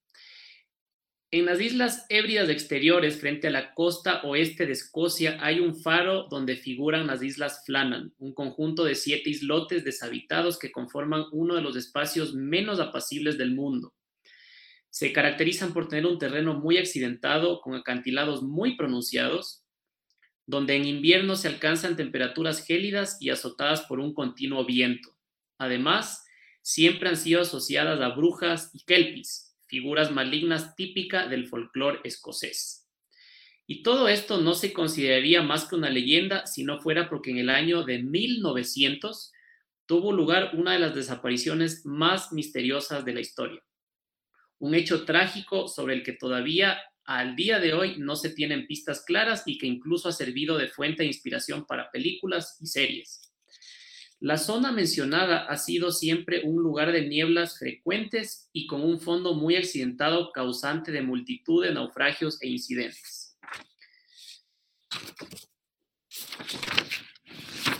[1.30, 6.26] En las islas Hébridas exteriores, frente a la costa oeste de Escocia, hay un faro
[6.28, 11.62] donde figuran las islas Flannan, un conjunto de siete islotes deshabitados que conforman uno de
[11.62, 13.94] los espacios menos apacibles del mundo.
[14.90, 19.62] Se caracterizan por tener un terreno muy accidentado, con acantilados muy pronunciados,
[20.44, 25.16] donde en invierno se alcanzan temperaturas gélidas y azotadas por un continuo viento.
[25.56, 26.24] Además,
[26.70, 32.88] siempre han sido asociadas a brujas y kelpis, figuras malignas típicas del folclore escocés.
[33.66, 37.38] Y todo esto no se consideraría más que una leyenda si no fuera porque en
[37.38, 39.32] el año de 1900
[39.86, 43.60] tuvo lugar una de las desapariciones más misteriosas de la historia.
[44.60, 49.04] Un hecho trágico sobre el que todavía al día de hoy no se tienen pistas
[49.04, 53.29] claras y que incluso ha servido de fuente de inspiración para películas y series.
[54.20, 59.32] La zona mencionada ha sido siempre un lugar de nieblas frecuentes y con un fondo
[59.32, 63.38] muy accidentado causante de multitud de naufragios e incidentes.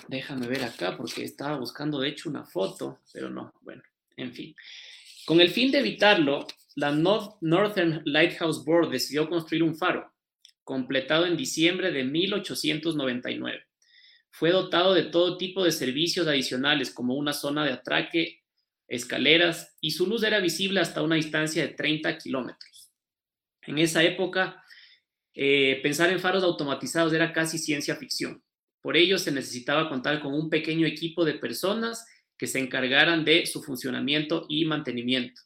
[0.08, 3.82] Déjame ver acá porque estaba buscando de hecho una foto, pero no, bueno,
[4.16, 4.56] en fin.
[5.26, 10.10] Con el fin de evitarlo, la Northern Lighthouse Board decidió construir un faro,
[10.64, 13.69] completado en diciembre de 1899.
[14.30, 18.40] Fue dotado de todo tipo de servicios adicionales como una zona de atraque,
[18.88, 22.90] escaleras y su luz era visible hasta una distancia de 30 kilómetros.
[23.62, 24.62] En esa época,
[25.34, 28.42] eh, pensar en faros automatizados era casi ciencia ficción.
[28.80, 33.46] Por ello se necesitaba contar con un pequeño equipo de personas que se encargaran de
[33.46, 35.42] su funcionamiento y mantenimiento.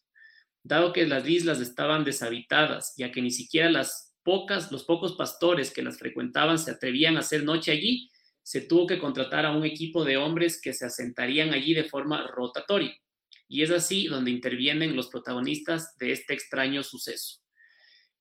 [0.63, 5.73] Dado que las islas estaban deshabitadas, ya que ni siquiera las pocas, los pocos pastores
[5.73, 8.11] que las frecuentaban se atrevían a hacer noche allí,
[8.45, 12.27] se tuvo que contratar a un equipo de hombres que se asentarían allí de forma
[12.29, 12.95] rotatoria.
[13.49, 17.41] Y es así donde intervienen los protagonistas de este extraño suceso.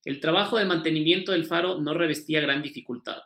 [0.05, 3.17] El trabajo de mantenimiento del faro no revestía gran dificultad.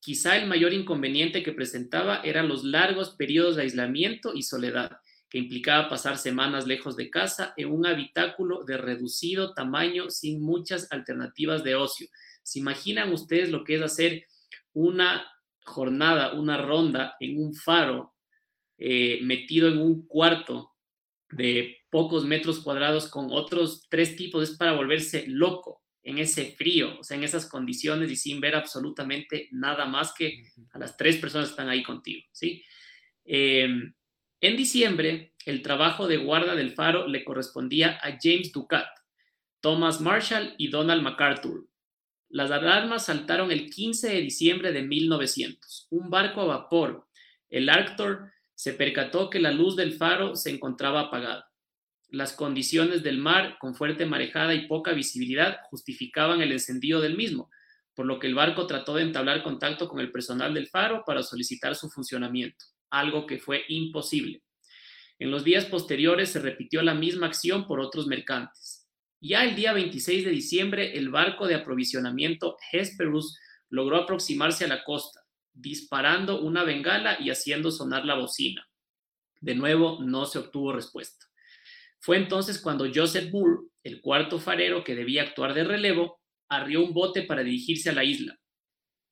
[0.00, 4.98] Quizá el mayor inconveniente que presentaba eran los largos periodos de aislamiento y soledad,
[5.28, 10.90] que implicaba pasar semanas lejos de casa en un habitáculo de reducido tamaño sin muchas
[10.92, 12.08] alternativas de ocio.
[12.44, 14.24] ¿Se imaginan ustedes lo que es hacer
[14.72, 15.26] una
[15.68, 18.14] jornada, una ronda en un faro
[18.78, 20.72] eh, metido en un cuarto
[21.30, 24.42] de pocos metros cuadrados con otros tres tipos?
[24.42, 28.54] Es para volverse loco en ese frío, o sea, en esas condiciones y sin ver
[28.54, 32.64] absolutamente nada más que a las tres personas que están ahí contigo, ¿sí?
[33.24, 33.92] Em,
[34.40, 38.86] en diciembre, el trabajo de guarda del faro le correspondía a James Ducat,
[39.60, 41.68] Thomas Marshall y Donald MacArthur.
[42.30, 45.86] Las alarmas saltaron el 15 de diciembre de 1900.
[45.90, 47.06] Un barco a vapor,
[47.48, 51.50] el Arctor, se percató que la luz del faro se encontraba apagada.
[52.10, 57.50] Las condiciones del mar, con fuerte marejada y poca visibilidad, justificaban el encendido del mismo,
[57.94, 61.22] por lo que el barco trató de entablar contacto con el personal del faro para
[61.22, 64.42] solicitar su funcionamiento, algo que fue imposible.
[65.18, 68.77] En los días posteriores se repitió la misma acción por otros mercantes.
[69.20, 73.36] Ya el día 26 de diciembre, el barco de aprovisionamiento Hesperus
[73.68, 78.68] logró aproximarse a la costa, disparando una bengala y haciendo sonar la bocina.
[79.40, 81.26] De nuevo, no se obtuvo respuesta.
[81.98, 86.94] Fue entonces cuando Joseph Moore, el cuarto farero que debía actuar de relevo, arrió un
[86.94, 88.38] bote para dirigirse a la isla.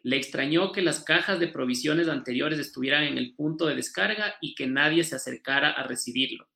[0.03, 4.55] Le extrañó que las cajas de provisiones anteriores estuvieran en el punto de descarga y
[4.55, 6.49] que nadie se acercara a recibirlo.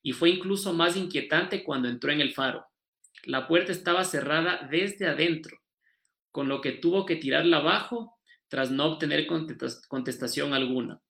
[0.00, 2.64] Y fue incluso más inquietante cuando entró en el faro.
[3.26, 5.58] La puerta estaba cerrada desde adentro,
[6.30, 11.00] con lo que tuvo que tirarla abajo tras no obtener contestación alguna.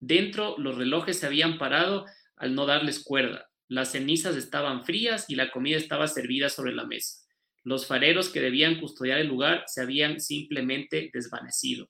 [0.00, 2.04] Dentro los relojes se habían parado
[2.36, 3.48] al no darles cuerda.
[3.68, 7.24] Las cenizas estaban frías y la comida estaba servida sobre la mesa.
[7.64, 11.88] Los fareros que debían custodiar el lugar se habían simplemente desvanecido.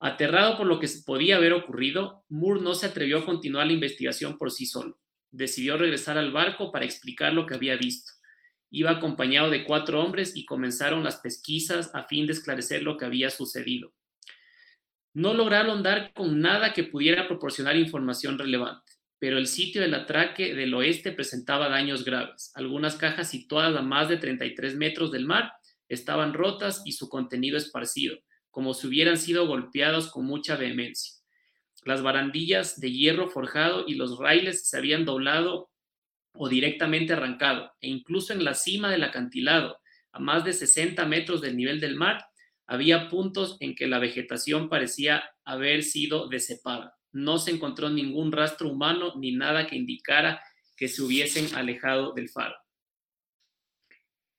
[0.00, 4.38] Aterrado por lo que podía haber ocurrido, Moore no se atrevió a continuar la investigación
[4.38, 4.98] por sí solo.
[5.30, 8.12] Decidió regresar al barco para explicar lo que había visto.
[8.72, 13.04] Iba acompañado de cuatro hombres y comenzaron las pesquisas a fin de esclarecer lo que
[13.04, 13.94] había sucedido.
[15.14, 20.52] No lograron dar con nada que pudiera proporcionar información relevante pero el sitio del atraque
[20.52, 22.50] del oeste presentaba daños graves.
[22.56, 25.52] Algunas cajas situadas a más de 33 metros del mar
[25.88, 28.18] estaban rotas y su contenido esparcido,
[28.50, 31.14] como si hubieran sido golpeados con mucha vehemencia.
[31.84, 35.70] Las barandillas de hierro forjado y los raíles se habían doblado
[36.34, 39.78] o directamente arrancado, e incluso en la cima del acantilado,
[40.12, 42.24] a más de 60 metros del nivel del mar,
[42.66, 48.70] había puntos en que la vegetación parecía haber sido decepada no se encontró ningún rastro
[48.70, 50.42] humano ni nada que indicara
[50.76, 52.56] que se hubiesen alejado del faro.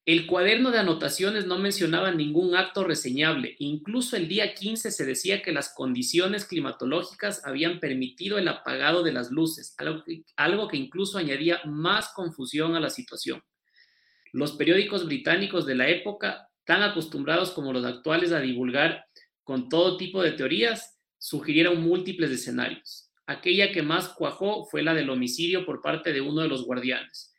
[0.05, 3.55] El cuaderno de anotaciones no mencionaba ningún acto reseñable.
[3.59, 9.13] Incluso el día 15 se decía que las condiciones climatológicas habían permitido el apagado de
[9.13, 13.41] las luces, algo que, algo que incluso añadía más confusión a la situación.
[14.33, 19.05] Los periódicos británicos de la época, tan acostumbrados como los actuales a divulgar
[19.43, 23.09] con todo tipo de teorías, sugirieron múltiples escenarios.
[23.25, 27.32] Aquella que más cuajó fue la del homicidio por parte de uno de los guardianes.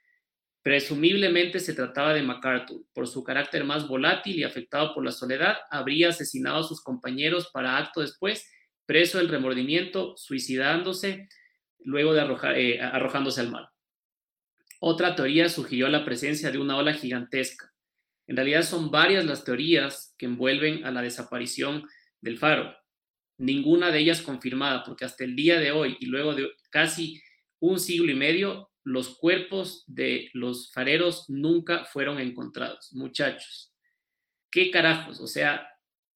[0.64, 2.86] Presumiblemente se trataba de MacArthur.
[2.94, 7.50] Por su carácter más volátil y afectado por la soledad, habría asesinado a sus compañeros
[7.52, 8.50] para acto después,
[8.86, 11.28] preso del remordimiento, suicidándose,
[11.80, 12.22] luego de
[12.56, 13.68] eh, arrojándose al mar.
[14.80, 17.70] Otra teoría sugirió la presencia de una ola gigantesca.
[18.26, 21.86] En realidad son varias las teorías que envuelven a la desaparición
[22.22, 22.74] del faro.
[23.36, 27.20] Ninguna de ellas confirmada, porque hasta el día de hoy y luego de casi
[27.60, 32.92] un siglo y medio, los cuerpos de los fareros nunca fueron encontrados.
[32.92, 33.72] Muchachos,
[34.50, 35.20] ¿qué carajos?
[35.20, 35.66] O sea,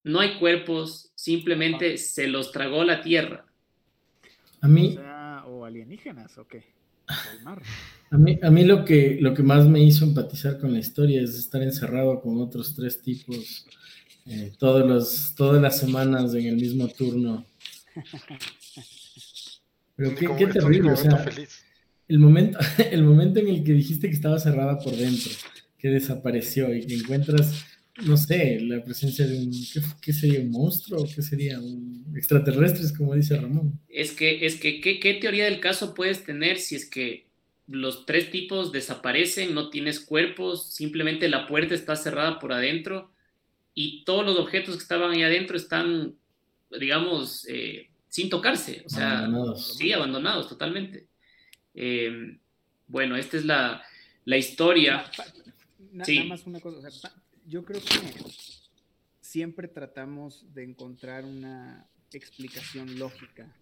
[0.04, 3.46] no hay cuerpos, simplemente se los tragó la tierra.
[4.60, 4.98] A mí...
[5.46, 6.62] O, alienígenas, ¿o qué?
[8.10, 11.22] A mí, a mí lo, que, lo que más me hizo empatizar con la historia
[11.22, 13.66] es estar encerrado con otros tres tipos
[14.30, 17.46] eh, todos los, todas las semanas en el mismo turno.
[19.96, 21.24] Pero qué, qué terrible, o sea,
[22.08, 22.58] el momento,
[22.90, 25.30] el momento en el que dijiste que estaba cerrada por dentro,
[25.78, 27.64] que desapareció y que encuentras,
[28.04, 29.52] no sé, la presencia de un,
[30.00, 30.40] ¿qué, sería?
[30.40, 31.04] ¿Un monstruo?
[31.14, 31.60] ¿Qué sería?
[31.60, 33.78] ¿Un extraterrestres, como dice Ramón?
[33.88, 37.28] Es que, es que, ¿qué, ¿qué teoría del caso puedes tener si es que
[37.68, 43.12] los tres tipos desaparecen, no tienes cuerpos, simplemente la puerta está cerrada por adentro
[43.74, 46.14] y todos los objetos que estaban ahí adentro están,
[46.80, 49.76] digamos, eh, sin tocarse, o sea, abandonados.
[49.76, 51.06] sí, abandonados totalmente.
[51.80, 52.36] Eh,
[52.88, 53.82] bueno, esta es la,
[54.26, 55.04] historia.
[55.92, 57.14] nada más una cosa,
[57.46, 57.94] yo creo que
[59.20, 63.54] siempre tratamos de encontrar una explicación lógica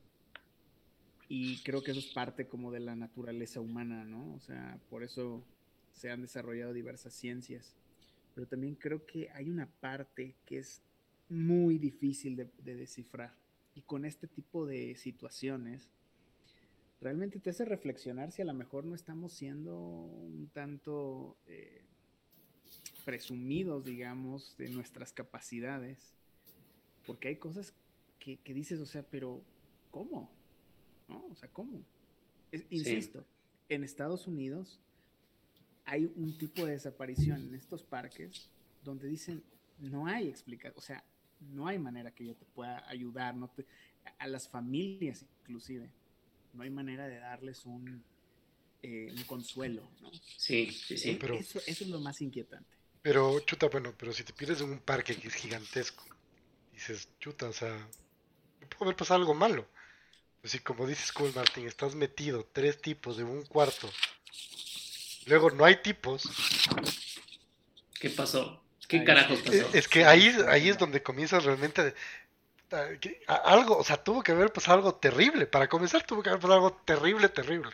[1.28, 4.34] y creo que eso es parte como de la naturaleza humana, ¿no?
[4.34, 5.44] O sea, por eso
[5.92, 7.76] se han desarrollado diversas ciencias.
[8.34, 10.80] Pero también creo que hay una parte que es
[11.28, 13.34] muy difícil de, descifrar.
[13.74, 15.90] Y con este tipo de situaciones,
[17.00, 21.82] realmente te hace reflexionar si a lo mejor no estamos siendo un tanto eh,
[23.04, 26.14] presumidos, digamos, de nuestras capacidades.
[27.06, 27.72] Porque hay cosas
[28.18, 29.42] que, que dices, o sea, pero
[29.90, 30.30] ¿cómo?
[31.08, 31.24] ¿no?
[31.30, 31.82] O sea, ¿cómo?
[32.70, 33.24] insisto,
[33.68, 34.80] en Estados Unidos
[35.84, 38.48] hay un tipo de desaparición en estos parques
[38.82, 39.42] donde dicen,
[39.78, 41.04] no hay explicación, o sea,
[41.40, 43.50] no hay manera que yo te pueda ayudar, no
[44.18, 45.90] a las familias inclusive,
[46.56, 48.02] no hay manera de darles un,
[48.82, 50.10] eh, un consuelo, ¿no?
[50.36, 51.18] Sí, sí, sí.
[51.20, 52.68] Pero, eso, eso, es lo más inquietante.
[53.02, 56.04] Pero, chuta, bueno, pero si te pierdes en un parque que es gigantesco,
[56.72, 57.88] dices, chuta, o sea,
[58.68, 59.68] puede haber pasado algo malo.
[60.42, 63.90] Así como dices, Cool Martin, estás metido tres tipos en un cuarto.
[65.26, 66.22] Luego no hay tipos.
[67.98, 68.62] ¿Qué pasó?
[68.86, 69.68] ¿Qué carajos pasó?
[69.72, 71.94] Es que ahí, ahí es donde comienza realmente
[73.26, 75.46] algo, o sea, tuvo que haber pasado algo terrible.
[75.46, 77.70] Para comenzar, tuvo que haber pasado algo terrible, terrible.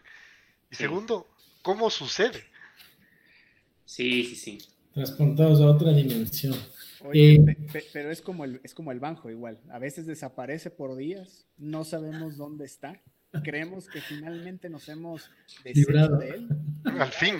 [0.70, 1.26] Y segundo,
[1.62, 2.44] ¿cómo sucede?
[3.84, 4.58] Sí, sí, sí.
[4.94, 6.56] Transportados a otra dimensión.
[7.04, 9.58] Oye, eh, pero es como, el, es como el banjo igual.
[9.70, 13.00] A veces desaparece por días, no sabemos dónde está.
[13.42, 15.30] Creemos que finalmente nos hemos
[15.64, 16.48] librado de él.
[16.84, 17.36] Al fin.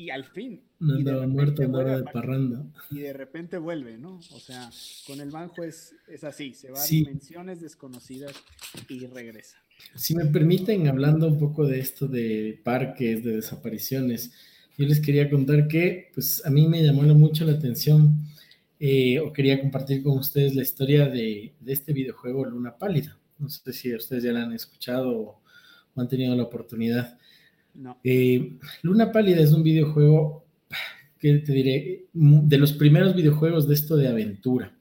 [0.00, 0.62] Y al fin.
[0.78, 2.64] No andaba muerto, andaba de parranda.
[2.90, 4.18] Y de repente vuelve, ¿no?
[4.32, 4.70] O sea,
[5.06, 8.32] con el banjo es, es así, se va a dimensiones desconocidas
[8.88, 9.58] y regresa.
[9.94, 14.32] Si me permiten, hablando un poco de esto de parques, de desapariciones,
[14.78, 18.16] yo les quería contar que, pues, a mí me llamó mucho la atención
[18.78, 23.18] eh, o quería compartir con ustedes la historia de, este videojuego Luna Pálida.
[23.38, 25.42] No sé si ustedes ya la han escuchado o,
[25.96, 27.18] han tenido la oportunidad.
[28.04, 30.44] Eh, Luna Pálida es un videojuego
[31.18, 34.74] que te diré, de los primeros videojuegos de esto de aventura.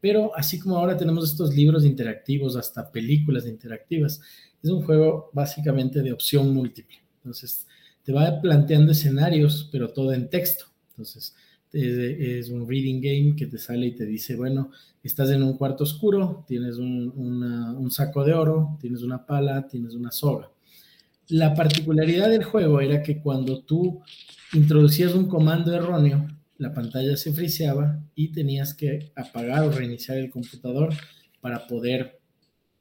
[0.00, 4.20] Pero así como ahora tenemos estos libros interactivos, hasta películas interactivas,
[4.62, 6.96] es un juego básicamente de opción múltiple.
[7.18, 7.66] Entonces,
[8.02, 10.66] te va planteando escenarios, pero todo en texto.
[10.90, 11.34] Entonces,
[11.72, 14.70] es, un reading game que te sale y te dice, bueno,
[15.02, 20.10] estás en un cuarto oscuro, tienes un, saco de oro, tienes una pala, tienes una
[20.10, 20.50] soga.
[21.28, 24.02] La particularidad del juego era que cuando tú
[24.52, 26.28] introducías un comando erróneo,
[26.58, 30.94] la pantalla se friseaba y tenías que apagar o reiniciar el computador
[31.40, 32.20] para poder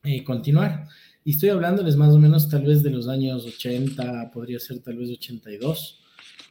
[0.04, 0.88] eh, continuar.
[1.26, 4.98] Y estoy hablándoles más o menos tal vez de los años 80, podría ser tal
[4.98, 6.02] vez 82.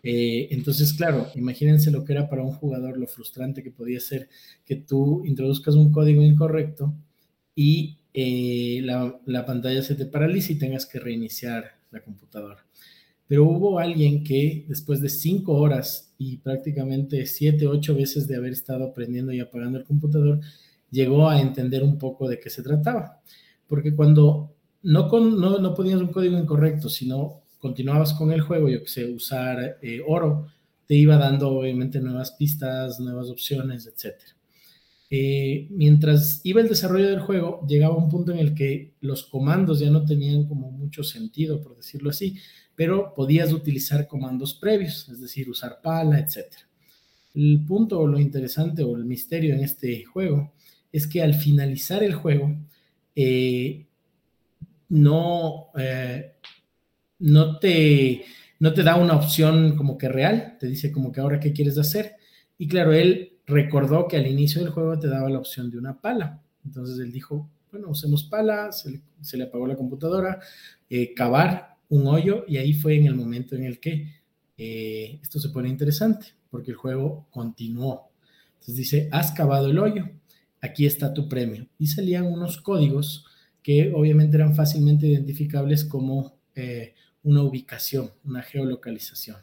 [0.03, 4.29] Eh, entonces, claro, imagínense lo que era para un jugador, lo frustrante que podía ser
[4.65, 6.95] que tú introduzcas un código incorrecto
[7.55, 12.65] y eh, la, la, pantalla se te paraliza y tengas que reiniciar la computadora.
[13.27, 18.53] Pero hubo alguien que después de cinco horas y prácticamente siete, ocho veces de haber
[18.53, 20.41] estado aprendiendo y apagando el computador,
[20.91, 23.21] llegó a entender un poco de qué se trataba.
[23.67, 28.69] Porque cuando no, con, no, no ponías un código incorrecto, sino continuabas con el juego,
[28.69, 30.49] yo que sé, usar eh, oro,
[30.87, 34.17] te iba dando obviamente nuevas pistas, nuevas opciones, etc.
[35.15, 39.79] Eh, mientras iba el desarrollo del juego, llegaba un punto en el que los comandos
[39.79, 42.39] ya no tenían como mucho sentido, por decirlo así,
[42.75, 46.47] pero podías utilizar comandos previos, es decir, usar pala, etc.
[47.35, 50.55] El punto o lo interesante o el misterio en este juego
[50.91, 52.57] es que al finalizar el juego,
[53.15, 53.85] eh,
[54.89, 56.37] no, eh,
[57.19, 58.25] no, te,
[58.61, 61.77] no te da una opción como que real, te dice como que ahora qué quieres
[61.77, 62.17] hacer.
[62.57, 66.01] Y claro, él recordó que al inicio del juego te daba la opción de una
[66.01, 66.43] pala.
[66.65, 70.41] Entonces él dijo, bueno, usemos pala, se le, apagó la computadora,
[70.89, 74.23] eh, cavar un hoyo y ahí fue en el momento en el que
[74.57, 78.11] eh, esto se pone interesante, porque el juego continuó.
[78.55, 80.09] Entonces dice, has cavado el hoyo,
[80.61, 81.67] aquí está tu premio.
[81.79, 83.27] Y salían unos códigos
[83.63, 89.39] que obviamente eran fácilmente identificables como eh, una ubicación, una geolocalización.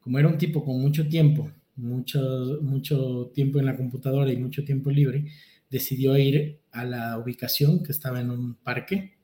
[0.00, 4.64] Como era un tipo con mucho tiempo, mucho, mucho tiempo en la computadora y mucho
[4.64, 5.26] tiempo libre,
[5.70, 9.18] decidió ir a la ubicación que estaba en un parque,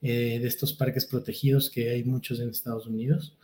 [0.00, 3.36] eh, de estos parques protegidos que hay muchos en Estados Unidos.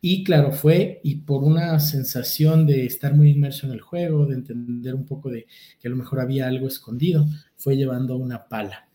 [0.00, 4.34] Y claro, fue y por una sensación de estar muy inmerso en el juego, de
[4.34, 5.46] entender un poco de
[5.80, 7.26] que a lo mejor había algo escondido,
[7.56, 8.88] fue llevando una pala.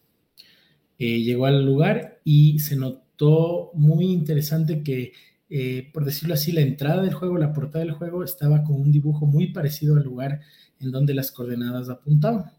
[1.00, 5.12] Eh, llegó al lugar y se notó muy interesante que,
[5.54, 8.90] eh, por decirlo así, la entrada del juego, la portada del juego estaba con un
[8.90, 10.40] dibujo muy parecido al lugar
[10.80, 12.54] en donde las coordenadas apuntaban.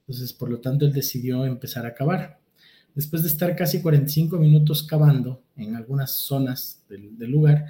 [0.00, 2.38] Entonces, por lo tanto, él decidió empezar a cavar.
[2.94, 7.64] Después de estar casi 45 minutos cavando en algunas zonas del, lugar,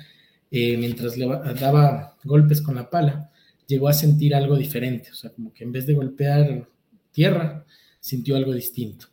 [0.50, 3.30] eh, mientras le daba golpes con la pala,
[3.68, 5.10] llegó a sentir algo diferente.
[5.12, 6.68] O sea, como que en vez de golpear
[7.12, 7.64] tierra,
[8.00, 9.06] sintió algo distinto.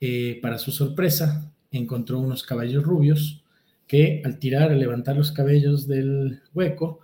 [0.00, 3.43] Eh, para su sorpresa, encontró unos caballos rubios
[3.86, 7.00] que al tirar, al levantar los cabellos del hueco,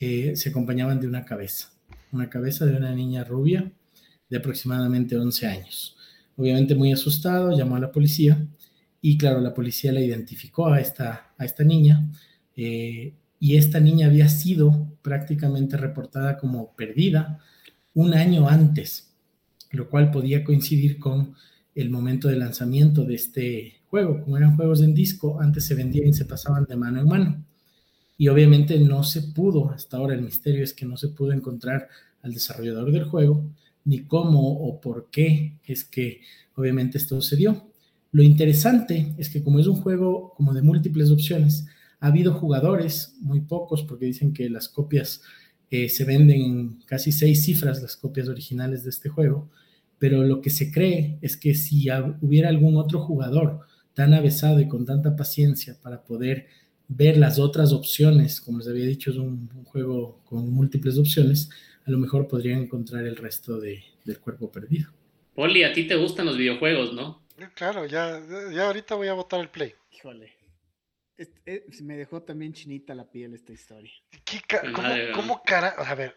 [0.00, 1.72] eh, se acompañaban de una cabeza,
[2.12, 3.72] una cabeza de una niña rubia
[4.28, 5.96] de aproximadamente 11 años.
[6.36, 8.46] Obviamente muy asustado, llamó a la policía
[9.00, 12.10] y claro, la policía la identificó a esta, a esta niña
[12.56, 17.38] eh, y esta niña había sido prácticamente reportada como perdida
[17.92, 19.14] un año antes,
[19.70, 21.34] lo cual podía coincidir con
[21.74, 24.24] el momento de lanzamiento de este juego.
[24.24, 27.44] Como eran juegos en disco, antes se vendían y se pasaban de mano en mano.
[28.18, 31.88] Y obviamente no se pudo, hasta ahora el misterio es que no se pudo encontrar
[32.20, 33.44] al desarrollador del juego,
[33.84, 36.22] ni cómo o por qué es que
[36.56, 37.68] obviamente esto sucedió.
[38.10, 41.66] Lo interesante es que como es un juego como de múltiples opciones,
[42.00, 45.22] ha habido jugadores, muy pocos, porque dicen que las copias
[45.70, 49.48] eh, se venden en casi seis cifras, las copias originales de este juego,
[50.00, 51.86] pero lo que se cree es que si
[52.20, 53.60] hubiera algún otro jugador
[53.94, 56.48] tan avesado y con tanta paciencia para poder
[56.88, 61.50] ver las otras opciones, como les había dicho, es un, juego con múltiples opciones,
[61.86, 64.90] a lo mejor podrían encontrar el resto del cuerpo perdido.
[65.34, 67.24] Poli, a ti te gustan los videojuegos, ¿no?
[67.54, 68.22] Claro, ya,
[68.52, 69.74] ya ahorita voy a botar el play.
[69.90, 70.32] Híjole.
[71.16, 73.92] Eh, me dejó también chinita la piel esta historia.
[74.74, 75.68] ¿Cómo, cómo cara?
[75.68, 76.16] A ver,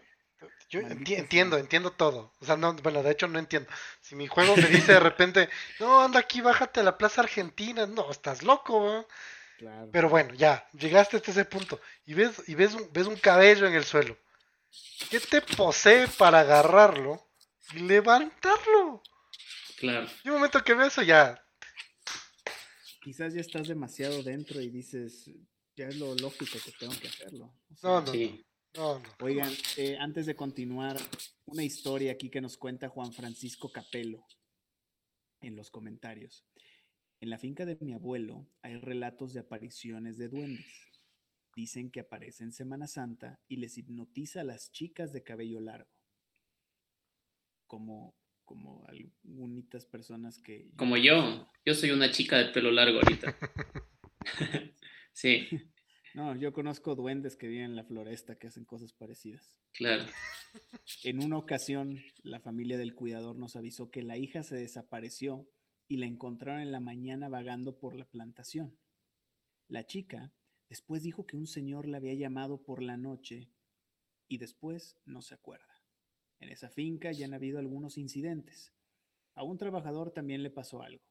[0.70, 2.34] yo entiendo, entiendo todo.
[2.42, 3.70] O sea, no, bueno, de hecho no entiendo.
[4.02, 5.50] Si mi juego me dice de repente,
[5.80, 9.08] no, anda aquí, bájate a la Plaza Argentina, no, estás loco,
[9.92, 13.66] Pero bueno, ya, llegaste hasta ese punto y ves, y ves un, ves un cabello
[13.66, 14.18] en el suelo.
[15.10, 17.26] ¿Qué te posee para agarrarlo
[17.74, 19.02] y levantarlo?
[19.78, 20.08] Claro.
[20.24, 21.42] Y un momento que veo eso ya.
[23.02, 25.32] Quizás ya estás demasiado dentro y dices,
[25.78, 27.54] ya es lo lógico que tengo que hacerlo.
[27.82, 28.44] no, no, sí.
[29.22, 30.98] Oigan, eh, antes de continuar,
[31.46, 34.24] una historia aquí que nos cuenta Juan Francisco Capelo
[35.42, 36.46] en los comentarios.
[37.20, 40.66] En la finca de mi abuelo hay relatos de apariciones de duendes.
[41.56, 45.90] Dicen que aparece en Semana Santa y les hipnotiza a las chicas de cabello largo.
[47.66, 48.16] Como,
[48.46, 50.70] como algunas personas que...
[50.76, 51.50] Como yo.
[51.66, 53.36] Yo soy una chica de pelo largo ahorita.
[55.14, 55.48] sí.
[56.14, 59.60] No, yo conozco duendes que viven en la floresta que hacen cosas parecidas.
[59.74, 60.06] Claro.
[61.04, 65.48] En una ocasión, la familia del cuidador nos avisó que la hija se desapareció
[65.88, 68.78] y la encontraron en la mañana vagando por la plantación.
[69.68, 70.34] La chica
[70.70, 73.50] después dijo que un señor la había llamado por la noche
[74.28, 75.82] y después no se acuerda.
[76.40, 78.74] En esa finca ya han habido algunos incidentes.
[79.34, 81.04] A un trabajador también le pasó algo.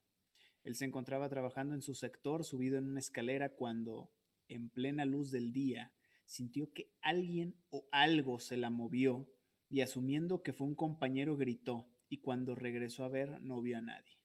[0.65, 4.11] Él se encontraba trabajando en su sector subido en una escalera cuando
[4.49, 5.93] en plena luz del día,
[6.25, 9.29] sintió que alguien o algo se la movió
[9.69, 13.83] y asumiendo que fue un compañero gritó y cuando regresó a ver no vio a
[13.83, 14.19] nadie.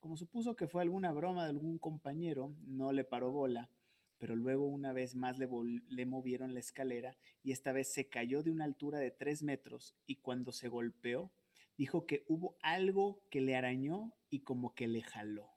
[0.00, 3.70] Como supuso que fue alguna broma de algún compañero, no le paró bola,
[4.18, 5.48] pero luego una vez más le,
[5.88, 9.96] le, movieron la escalera y esta vez se cayó de una altura de tres metros
[10.06, 11.32] y cuando se golpeó,
[11.76, 15.50] dijo que hubo algo que le arañó y como que le jaló.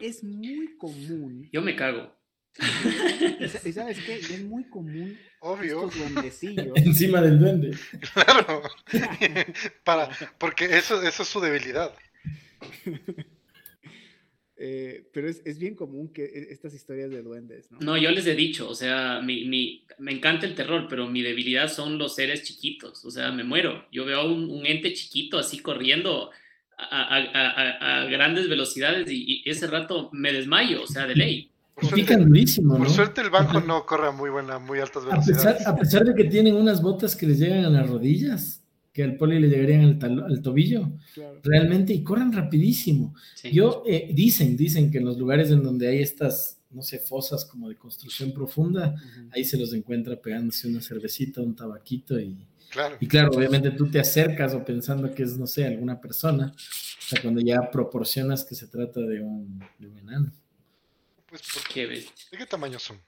[0.00, 1.48] Es muy común.
[1.52, 2.14] Yo me cago.
[3.64, 4.16] ¿Y sabes qué?
[4.16, 5.86] Es muy común Obvio.
[5.86, 6.72] estos duendecillos.
[6.76, 7.76] Encima del duende.
[8.12, 8.62] Claro.
[9.84, 11.94] Para, porque eso, eso es su debilidad.
[14.64, 17.78] Eh, pero es, es, bien común que e, estas historias de duendes, ¿no?
[17.80, 21.20] No, yo les he dicho, o sea, mi, mi, me encanta el terror, pero mi
[21.20, 23.88] debilidad son los seres chiquitos, o sea, me muero.
[23.90, 26.30] Yo veo un, un ente chiquito así corriendo
[26.78, 31.16] a, a, a, a grandes velocidades y, y, ese rato me desmayo, o sea, de
[31.16, 31.51] ley.
[31.74, 32.92] Por suerte, durísimo, por ¿no?
[32.92, 35.66] suerte el banco no corre a muy buena, muy altas A pesar, velocidades.
[35.66, 38.62] a pesar de que tienen unas botas que les llegan a las rodillas,
[38.92, 41.40] que al poli le llegarían al, talo- al tobillo, Claro.
[41.42, 43.14] realmente, y corren rapidísimo.
[43.34, 43.50] Sí.
[43.52, 47.46] Yo, eh, dicen, dicen que en los lugares en donde hay estas, no sé, fosas
[47.46, 48.94] como de construcción profunda,
[49.32, 52.96] ahí se los encuentra pegándose una cervecita, un tabaquito y, Claro.
[53.00, 56.52] y claro, obviamente tú te acercas o pensando que es, no sé, alguna persona,
[57.02, 60.32] hasta cuando ya proporcionas que se trata de un, de un enano.
[61.32, 61.72] Pues, ¿por qué?
[61.72, 62.26] Qué bestia.
[62.30, 63.00] ¿De qué tamaño son?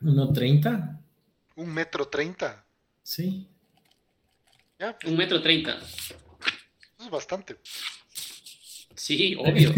[0.00, 0.96] ¿1.30?
[1.56, 2.64] ¿Un metro treinta?
[3.02, 3.48] Sí.
[4.78, 5.76] Ya, pues, Un metro treinta.
[5.78, 6.14] eso
[7.00, 7.56] es bastante.
[8.94, 9.74] Sí, obvio.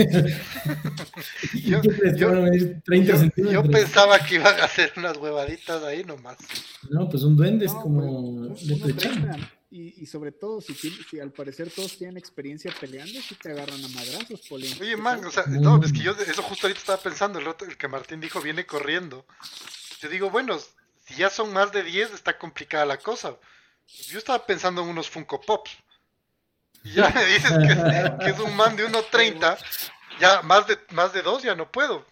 [1.55, 1.81] ¿Y Yo-
[2.15, 3.65] yo- van a medir 30 Yo, centímetros?
[3.65, 6.37] yo pensaba que iban a hacer unas huevaditas ahí nomás.
[6.91, 9.33] No, pues un duende es No, como un- leprechauno.
[9.33, 13.51] 1.30, Y, y sobre todo, si, si al parecer todos tienen experiencia peleando, si te
[13.51, 14.67] agarran a madrazos, Poli.
[14.81, 17.69] Oye, man, o sea, no, es que yo eso justo ahorita estaba pensando, el, otro-
[17.69, 19.27] el que Martín dijo viene corriendo.
[20.01, 20.59] Yo digo, bueno,
[21.05, 23.37] si ya son más de 10, está complicada la cosa.
[24.09, 25.71] Yo estaba pensando en unos Funko Pops.
[26.85, 29.59] Y ya me dices que, que es un man de 1.30,
[30.19, 32.07] ya más de, más de 2 ya no puedo.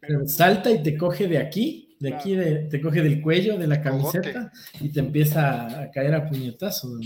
[0.00, 3.66] Pero salta y te coge de aquí, de aquí, de- te coge del cuello, de
[3.68, 7.00] la camiseta, y te empieza a caer a puñetazos.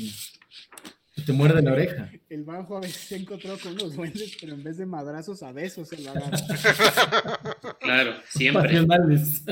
[1.18, 2.11] Y te muerde la oreja.
[2.28, 5.53] El bajo a veces se encontró con unos duendes, pero en vez de madrazos a
[5.53, 6.30] besos se lo agarra.
[7.80, 8.62] Claro, siempre.
[8.64, 9.42] Pasionales.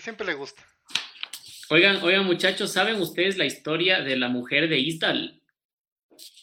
[0.00, 0.62] Siempre le gusta.
[1.70, 5.42] Oigan, oigan, muchachos, ¿saben ustedes la historia de la mujer de Isdal?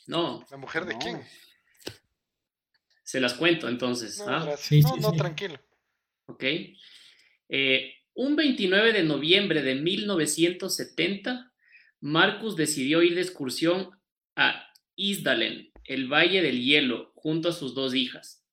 [0.08, 1.00] No, ¿La mujer de No.
[1.00, 1.22] quién?
[3.04, 4.20] se las cuento entonces.
[4.20, 4.56] No, ¿ah?
[4.58, 5.18] Sí, no, sí, no, sí.
[5.18, 5.60] tranquilo.
[6.28, 6.44] ¿ok?
[7.50, 11.54] Eh, un 29 de noviembre de 1970,
[12.02, 13.92] Marcus decidió ir de excursión
[14.36, 14.68] a
[14.98, 18.46] Isdalen, el Valle del Hielo, junto a sus dos hijas.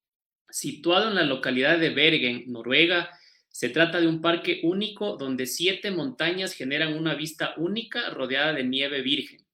[0.49, 3.11] Situado en la localidad de Bergen, Noruega,
[3.49, 8.63] se trata de un parque único donde siete montañas generan una vista única rodeada de
[8.63, 9.45] nieve virgen.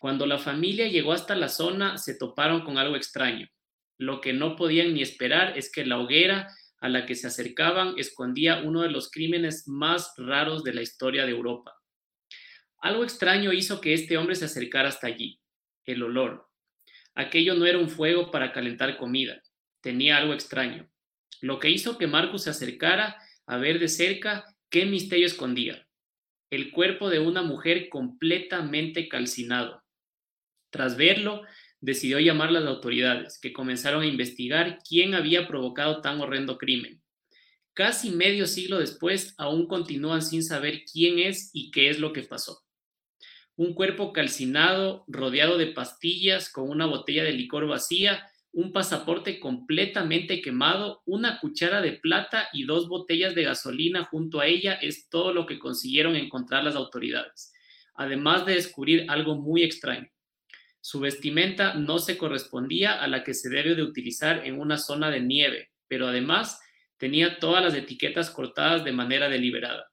[0.00, 3.48] Cuando la familia llegó hasta la zona, se toparon con algo extraño.
[3.96, 6.48] Lo que no podían ni esperar es que la hoguera
[6.80, 11.24] a la que se acercaban escondía uno de los crímenes más raros de la historia
[11.24, 11.74] de Europa.
[12.78, 15.40] Algo extraño hizo que este hombre se acercara hasta allí,
[15.84, 16.48] el olor.
[17.14, 19.42] Aquello no era un fuego para calentar comida,
[19.80, 20.90] tenía algo extraño.
[21.40, 23.16] Lo que hizo que Marcus se acercara
[23.46, 25.86] a ver de cerca qué misterio escondía.
[26.50, 29.82] El cuerpo de una mujer completamente calcinado.
[30.70, 31.42] Tras verlo,
[31.86, 37.00] decidió llamar a las autoridades, que comenzaron a investigar quién había provocado tan horrendo crimen.
[37.74, 42.22] Casi medio siglo después, aún continúan sin saber quién es y qué es lo que
[42.22, 42.64] pasó.
[43.54, 50.42] Un cuerpo calcinado, rodeado de pastillas, con una botella de licor vacía, un pasaporte completamente
[50.42, 55.32] quemado, una cuchara de plata y dos botellas de gasolina junto a ella es todo
[55.32, 57.52] lo que consiguieron encontrar las autoridades,
[57.94, 60.10] además de descubrir algo muy extraño.
[60.88, 65.10] Su vestimenta no se correspondía a la que se debe de utilizar en una zona
[65.10, 66.60] de nieve, pero además
[66.96, 69.90] tenía todas las etiquetas cortadas de manera deliberada.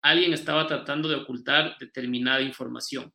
[0.00, 3.12] Alguien estaba tratando de ocultar determinada información.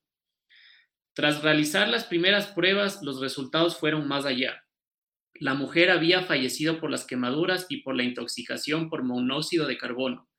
[1.15, 4.63] Tras realizar las primeras pruebas, los resultados fueron más allá.
[5.33, 10.29] La mujer había fallecido por las quemaduras y por la intoxicación por monóxido de carbono,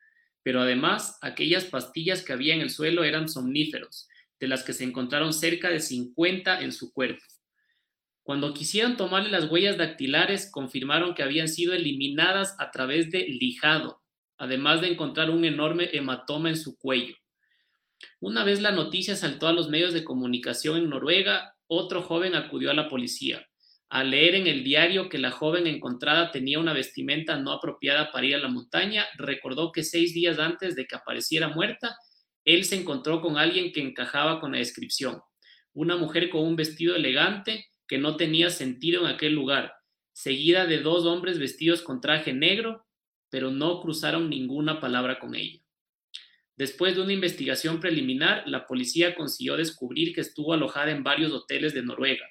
[0.45, 4.07] pero además aquellas pastillas que había en el suelo eran somníferos,
[4.41, 7.23] de las que se encontraron cerca de 50 en su cuerpo.
[8.23, 14.03] Cuando quisieron tomarle las huellas dactilares, confirmaron que habían sido eliminadas a través de lijado,
[14.37, 17.15] además de encontrar un enorme hematoma en su cuello.
[18.21, 22.71] Una vez la noticia saltó a los medios de comunicación en Noruega, otro joven acudió
[22.71, 23.47] a la policía.
[23.89, 28.27] Al leer en el diario que la joven encontrada tenía una vestimenta no apropiada para
[28.27, 31.97] ir a la montaña, recordó que seis días antes de que apareciera muerta,
[32.47, 35.21] él se encontró con alguien que encajaba con la descripción.
[35.75, 39.75] Una mujer con un vestido elegante, que no tenía sentido en aquel lugar,
[40.13, 42.87] seguida de dos hombres vestidos con traje negro,
[43.31, 45.61] pero no cruzaron ninguna palabra con ella.
[46.57, 51.75] Después de una investigación preliminar, la policía consiguió descubrir que estuvo alojada en varios hoteles
[51.75, 52.25] de Noruega,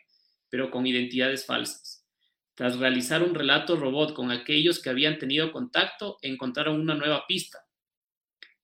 [0.49, 2.07] pero con identidades falsas.
[2.55, 7.64] Tras realizar un relato robot con aquellos que habían tenido contacto, encontraron una nueva pista.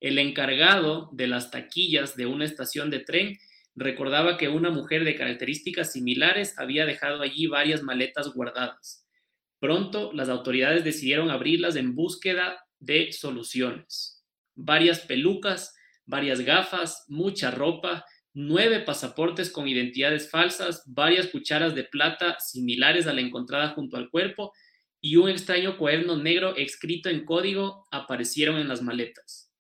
[0.02, 3.38] El encargado de las taquillas de una estación de tren
[3.76, 9.06] recordaba que una mujer de características similares había dejado allí varias maletas guardadas.
[9.60, 14.26] Pronto las autoridades decidieron abrirlas en búsqueda de soluciones.
[14.56, 15.76] Varias pelucas,
[16.08, 23.14] varias gafas, mucha ropa, nueve pasaportes con identidades falsas, varias cucharas de plata similares a
[23.14, 24.52] la encontrada junto al cuerpo
[25.00, 29.51] y un extraño cuaderno negro escrito en código aparecieron en las maletas.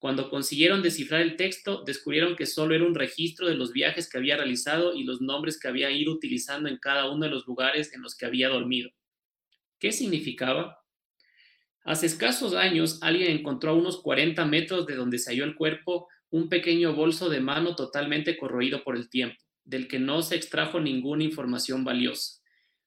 [0.00, 4.16] Cuando consiguieron descifrar el texto, descubrieron que solo era un registro de los viajes que
[4.16, 7.92] había realizado y los nombres que había ido utilizando en cada uno de los lugares
[7.92, 8.90] en los que había dormido.
[9.78, 10.78] ¿Qué significaba?
[11.84, 16.08] Hace escasos años, alguien encontró a unos 40 metros de donde se halló el cuerpo
[16.30, 20.80] un pequeño bolso de mano totalmente corroído por el tiempo, del que no se extrajo
[20.80, 22.39] ninguna información valiosa.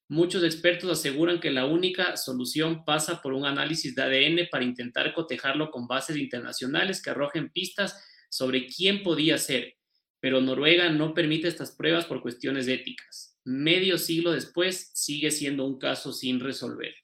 [0.09, 5.13] Muchos expertos aseguran que la única solución pasa por un análisis de ADN para intentar
[5.13, 9.77] cotejarlo con bases internacionales que arrojen pistas sobre quién podía ser,
[10.19, 13.37] pero Noruega no permite estas pruebas por cuestiones éticas.
[13.45, 16.95] Medio siglo después sigue siendo un caso sin resolver.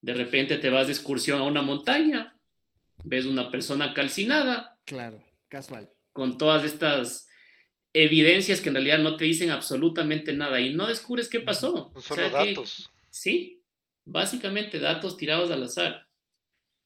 [0.00, 2.36] De repente te vas de excursión a una montaña,
[3.04, 4.78] ves una persona calcinada.
[4.84, 5.90] Claro, casual.
[6.12, 7.28] Con todas estas
[7.94, 11.90] evidencias que en realidad no te dicen absolutamente nada y no descubres qué pasó.
[11.94, 12.90] Son solo datos.
[13.10, 13.62] sí,
[14.04, 16.06] básicamente datos tirados al azar.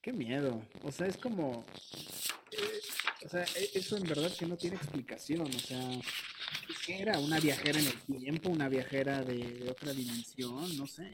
[0.07, 0.63] Qué miedo.
[0.83, 1.65] O sea, es como.
[2.53, 2.81] Eh,
[3.25, 5.43] o sea, e, eso en verdad que no tiene explicación.
[5.43, 5.81] O sea,
[6.87, 7.19] ¿qué era?
[7.19, 8.51] ¿Una viajera en el tiempo?
[8.51, 10.77] ¿Una viajera de, otra dimensión?
[10.77, 11.13] No sé.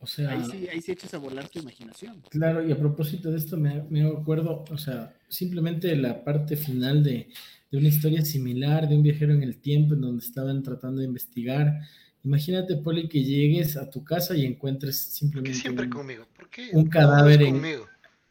[0.00, 2.22] O sea, ahí sí, ahí sí echas a volar tu imaginación.
[2.30, 7.02] Claro, y a propósito de esto me, me acuerdo, o sea, simplemente la parte final
[7.02, 7.28] de,
[7.70, 11.06] de una historia similar de un viajero en el tiempo en donde estaban tratando de
[11.06, 11.80] investigar.
[12.24, 16.26] Imagínate, Poli, que llegues a tu casa y encuentres simplemente siempre un, conmigo?
[16.34, 17.62] ¿Por qué un cadáver en,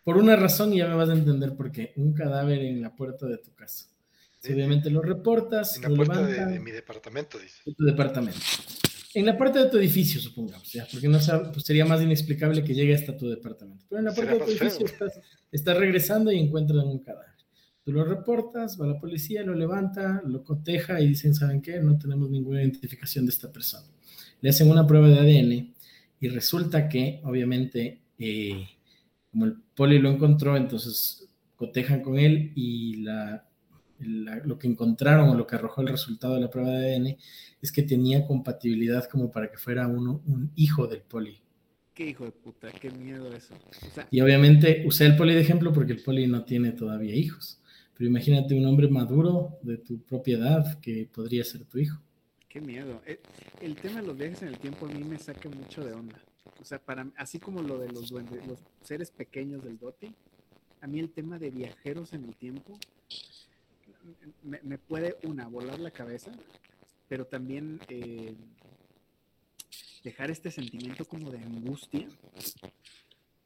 [0.03, 2.95] por una razón y ya me vas a entender por qué, un cadáver en la
[2.95, 3.87] puerta de tu casa.
[4.43, 7.61] obviamente lo reportas, en la puerta de, mi departamento, dice.
[7.65, 8.39] De tu departamento.
[9.17, 11.17] En la puerta de tu edificio, supongamos, ya, porque no
[11.51, 13.83] pues sería más inexplicable que llegue hasta tu departamento.
[13.89, 15.19] Pero en la puerta de tu edificio estás,
[15.51, 17.31] estás regresando y encuentras un cadáver.
[17.83, 21.79] Tú lo reportas, va la policía, lo levanta, lo coteja y dicen, ¿saben qué?
[21.79, 23.87] No tenemos ninguna identificación de esta persona.
[24.39, 25.73] Le hacen una prueba de ADN
[26.19, 28.67] y resulta que, obviamente, eh,
[29.31, 33.46] como el poli lo encontró, entonces cotejan con él y la,
[33.99, 37.17] lo que encontraron o lo que arrojó el resultado de la prueba de ADN
[37.61, 41.41] es que tenía compatibilidad como para que fuera uno, un hijo del poli.
[41.93, 43.55] Qué hijo de puta, qué miedo eso.
[44.11, 47.59] y obviamente usé el poli de ejemplo porque el poli no tiene todavía hijos.
[47.97, 51.99] Pero imagínate un hombre maduro de tu propiedad que podría ser tu hijo.
[52.47, 53.01] Qué miedo.
[53.07, 53.19] Eh,
[53.61, 56.21] el, tema de los viajes en el tiempo a mí me saca mucho de onda.
[56.61, 60.13] O sea, para así como lo de los duendes, los seres pequeños del Doti,
[60.81, 62.79] a mí el tema de viajeros en el tiempo
[64.43, 66.31] me, puede, una, volar la cabeza,
[67.07, 68.35] pero también eh,
[70.03, 72.07] dejar este sentimiento como de angustia.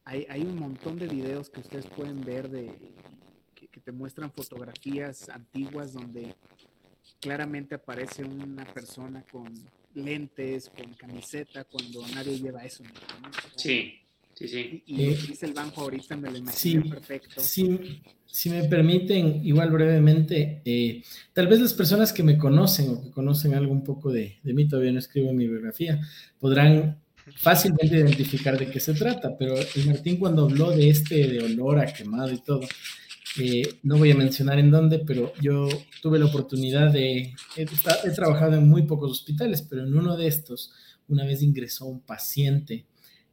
[0.03, 2.71] Hay, hay, un montón de videos que ustedes pueden ver de
[3.71, 6.35] que te muestran fotografías antiguas donde
[7.21, 9.53] claramente aparece una persona con
[9.93, 12.83] lentes, con camiseta, cuando nadie lleva eso.
[13.55, 14.00] Sí,
[14.41, 14.83] sí, sí.
[14.85, 17.41] Y, y dice el banco ahorita, me lo imagino perfecto.
[17.41, 23.01] Sí, si me permiten, igual brevemente, eh, tal vez las personas que me conocen o
[23.01, 25.99] que conocen algo un poco de, de mí, todavía no escribo en mi biografía,
[26.39, 27.01] podrán
[27.35, 31.79] fácilmente identificar de qué se trata, pero el Martín cuando habló de este, de olor
[31.79, 32.61] a quemado y todo,
[33.39, 35.67] eh, no voy a mencionar en dónde, pero yo
[36.01, 37.65] tuve la oportunidad de, he,
[38.11, 40.71] trabajado en muy pocos hospitales, pero en uno de estos,
[41.07, 42.85] una vez ingresó un paciente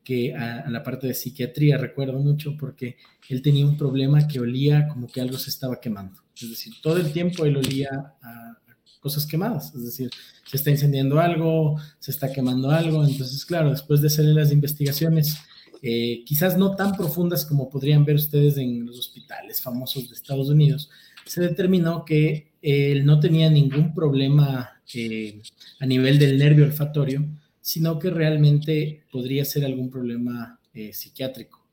[0.08, 2.96] que a, la parte de psiquiatría recuerdo mucho porque
[3.28, 6.22] él tenía un problema que olía como que algo se estaba quemando.
[6.34, 8.58] Es decir, todo el tiempo él olía a,
[9.00, 9.74] cosas quemadas.
[9.74, 10.08] Es decir,
[10.46, 13.04] se está incendiando algo, se está quemando algo.
[13.04, 15.36] Entonces, claro, después de hacerle las investigaciones,
[15.82, 20.48] eh, quizás no tan profundas como podrían ver ustedes en los hospitales famosos de Estados
[20.48, 20.88] Unidos,
[21.26, 25.42] se determinó que él no tenía ningún problema eh,
[25.80, 27.26] a nivel del nervio olfatorio,
[27.68, 31.66] sino que realmente podría ser algún problema eh, psiquiátrico.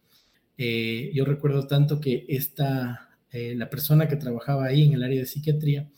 [0.58, 5.90] yo recuerdo tanto que esta, la persona que trabajaba ahí en el área de psiquiatría,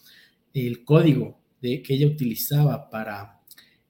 [0.53, 3.41] el código de, que ella utilizaba para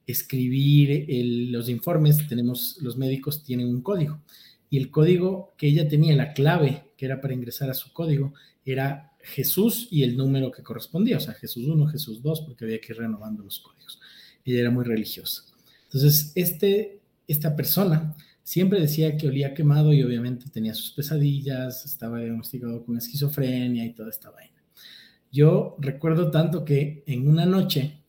[0.06, 1.06] escribir
[1.50, 4.22] los informes, tenemos, los médicos tienen un código
[4.70, 8.32] y el código que ella tenía, la clave que era para ingresar a su código,
[8.64, 12.80] era Jesús y el número que correspondía, o sea, Jesús 1, Jesús 2, porque había
[12.80, 14.00] que ir renovando los códigos.
[14.42, 15.47] Ella era muy religiosa.
[15.88, 22.18] Entonces, este, esta persona siempre decía que olía quemado y obviamente tenía sus pesadillas, estaba
[22.20, 24.56] diagnosticado con esquizofrenia y toda esta vaina.
[25.30, 28.00] Yo recuerdo tanto que en una noche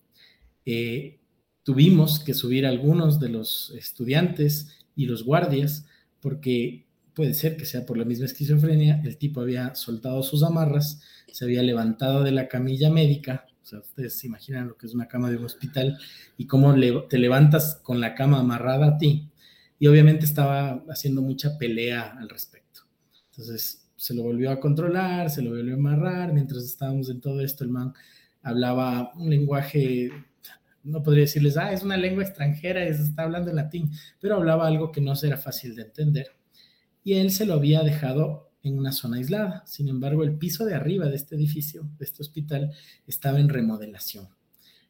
[0.65, 1.19] eh,
[1.63, 5.85] tuvimos que subir algunos de los estudiantes y los guardias
[6.21, 11.01] porque puede ser que sea por la misma esquizofrenia, el tipo había soltado sus amarras,
[11.31, 15.07] se había levantado de la camilla médica, sea, ustedes se imaginan lo que es una
[15.07, 15.97] cama de un hospital
[16.37, 16.73] y cómo
[17.07, 19.29] te levantas con la cama amarrada a ti,
[19.79, 22.81] y obviamente estaba haciendo mucha pelea al respecto.
[23.31, 27.41] Entonces se lo volvió a controlar, se lo volvió a amarrar, mientras estábamos en todo
[27.41, 27.93] esto, el man
[28.41, 30.11] hablaba un lenguaje
[30.83, 34.91] no podría decirles, ah, es una lengua extranjera, está hablando en latín, pero hablaba algo
[34.91, 36.27] que no era fácil de entender.
[37.03, 39.63] Y él se lo había dejado en una zona aislada.
[39.65, 42.71] Sin embargo, el piso de arriba de este edificio, de este hospital,
[43.07, 44.27] estaba en remodelación.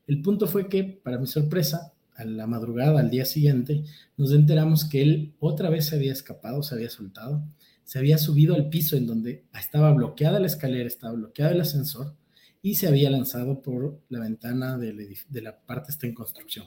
[0.07, 3.84] El punto fue que, para mi sorpresa, a la madrugada, al día siguiente,
[4.17, 7.43] nos enteramos que él otra vez se había escapado, se había soltado,
[7.86, 12.15] se había subido al piso en donde estaba bloqueada la escalera, estaba bloqueado el ascensor
[12.61, 16.65] y se había lanzado por la ventana de la parte está en construcción.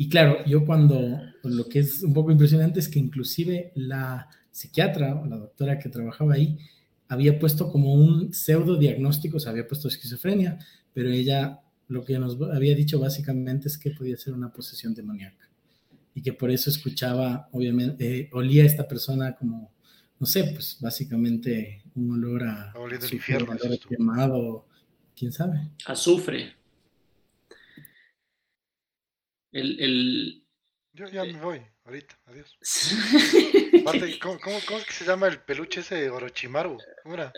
[0.00, 5.14] Y claro, yo cuando, lo que es un poco impresionante es que inclusive la psiquiatra
[5.16, 6.56] o la doctora que trabajaba ahí
[7.08, 10.58] había puesto como un pseudo diagnóstico, o sea, había puesto esquizofrenia,
[10.94, 15.50] pero ella lo que nos había dicho básicamente es que podía ser una posesión demoníaca
[16.14, 19.70] y que por eso escuchaba, obviamente, eh, olía a esta persona como,
[20.18, 22.72] no sé, pues básicamente un olor a,
[23.12, 23.52] infierno,
[23.86, 24.64] quemado,
[25.14, 25.72] quién sabe.
[25.84, 26.59] Azufre.
[29.52, 30.46] El, el...
[30.92, 32.58] Yo ya me voy, ahorita, adiós.
[34.20, 36.78] ¿cómo, cómo, es que se llama el peluche ese de Orochimaru?
[37.02, 37.32] ¿Cómo era?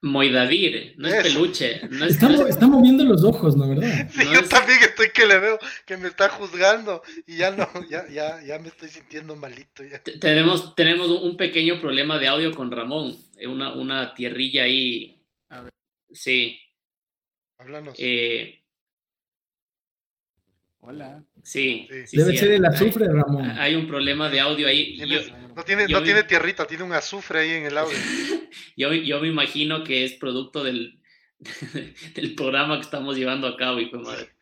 [0.00, 1.80] Moidavir, no es peluche.
[1.90, 4.08] No es, está, moviendo los ojos, ¿no verdad?
[4.12, 8.06] Sí, yo también estoy que le veo que me está juzgando y ya no, ya,
[8.08, 9.82] ya, ya me estoy sintiendo malito.
[9.82, 10.02] Ya.
[10.02, 15.22] Tenemos, tenemos un pequeño problema de audio con Ramón, eh, una, una tierrilla ahí.
[15.48, 15.72] A ver.
[16.10, 16.58] Sí.
[17.58, 17.94] Háblanos.
[17.98, 18.63] Eh,
[20.86, 21.24] Hola.
[21.42, 21.88] Sí.
[22.12, 23.50] Debe ser el azufre, Ramón.
[23.58, 24.98] Hay un problema de audio ahí.
[25.56, 27.96] no tiene, no tiene tierrita, tiene un azufre ahí en el audio.
[28.76, 31.00] yo, yo me imagino que es producto del,
[32.14, 33.80] del programa que estamos llevando a cabo.
[33.80, 33.90] Y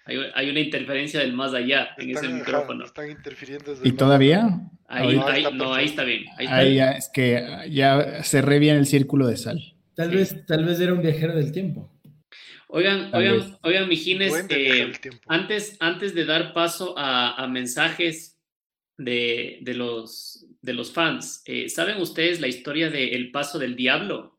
[0.05, 2.86] hay, hay, una interferencia del más allá en ese micrófono.
[2.86, 4.68] están interfiriendo ¿Y todavía?
[4.88, 6.24] Ahí, ahí, no, ahí está bien.
[6.36, 9.61] Ahí, Ya, es que ya cerré bien el círculo de sal.
[9.95, 11.91] Tal, vez, tal vez era un viajero del tiempo.
[12.75, 14.93] Oigan, oigan, oigan, Mijines, eh,
[15.27, 18.41] antes, antes de dar paso a, mensajes
[18.97, 24.39] de, los, de los fans, eh, ¿saben ustedes la historia de El Paso del Diablo?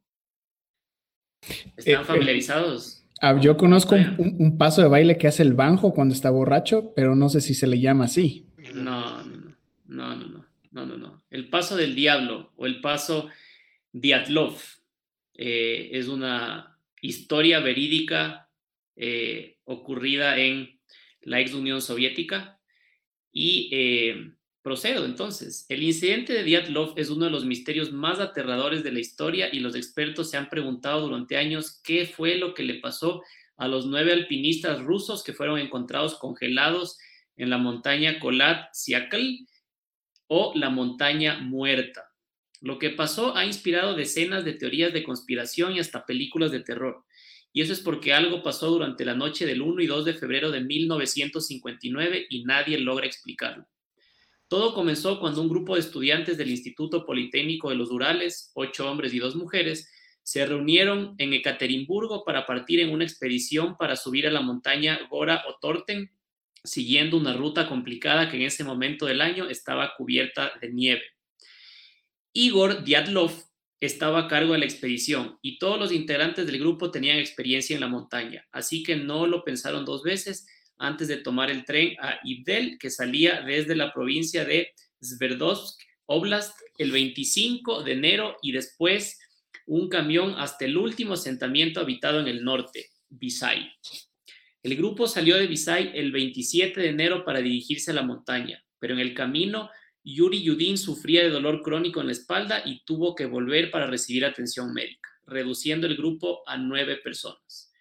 [1.78, 3.06] ¿Están eh, familiarizados?
[3.22, 7.16] Ah, yo conozco un, paso de baile que hace el banjo cuando está borracho, pero
[7.16, 8.48] no sé si se le llama así.
[8.74, 9.54] No, no,
[9.86, 11.24] no, no, no, no, no.
[11.30, 13.30] El Paso del Diablo o el Paso
[13.92, 14.58] Diatlov
[15.36, 16.73] es una
[17.04, 18.50] historia verídica
[18.96, 20.80] eh, ocurrida en
[21.22, 22.60] la ex Unión Soviética.
[23.32, 24.32] Y eh,
[24.62, 25.66] procedo entonces.
[25.70, 29.60] El incidente de Diatlov es uno de los misterios más aterradores de la historia y
[29.60, 33.22] los expertos se han preguntado durante años qué fue lo que le pasó
[33.58, 36.98] a los nueve alpinistas rusos que fueron encontrados congelados
[37.36, 39.48] en la montaña Kolat-Siakal
[40.28, 42.13] o la montaña muerta.
[42.64, 47.04] Lo que pasó ha inspirado decenas de teorías de conspiración y hasta películas de terror.
[47.52, 50.50] Y eso es porque algo pasó durante la noche del 1 y 2 de febrero
[50.50, 53.68] de 1959 y nadie logra explicarlo.
[54.48, 59.14] Todo comenzó cuando un grupo de estudiantes del Instituto Politécnico de los Urales, ocho hombres
[59.14, 59.92] y dos mujeres,
[60.24, 65.44] se reunieron en Ekaterimburgo para partir en una expedición para subir a la montaña Gora
[65.50, 66.12] o Torten,
[66.64, 71.13] siguiendo una ruta complicada que en ese momento del año estaba cubierta de nieve.
[72.34, 73.32] Igor Diatlov
[73.80, 77.82] estaba a cargo de la expedición y todos los integrantes del grupo tenían experiencia en
[77.82, 82.20] la montaña, así que no lo pensaron dos veces antes de tomar el tren a
[82.24, 89.20] Ibdel, que salía desde la provincia de Sverdlovsk Oblast el 25 de enero y después
[89.68, 93.72] un camión hasta el último asentamiento habitado en el norte, Visay.
[94.64, 98.94] El grupo salió de Visay el 27 de enero para dirigirse a la montaña, pero
[98.96, 99.70] en el camino
[100.06, 104.26] Yuri Yudin sufría de dolor crónico en la espalda y tuvo que volver para recibir
[104.26, 107.72] atención médica, reduciendo el grupo a nueve personas.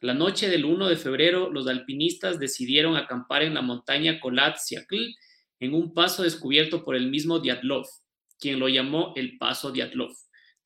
[0.00, 5.14] La noche del 1 de febrero, los alpinistas decidieron acampar en la montaña Kolat Siakl,
[5.60, 7.86] en un paso descubierto por el mismo Diatlov,
[8.38, 10.12] quien lo llamó el Paso Diatlov,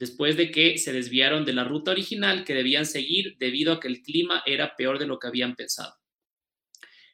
[0.01, 3.87] después de que se desviaron de la ruta original que debían seguir debido a que
[3.87, 5.95] el clima era peor de lo que habían pensado.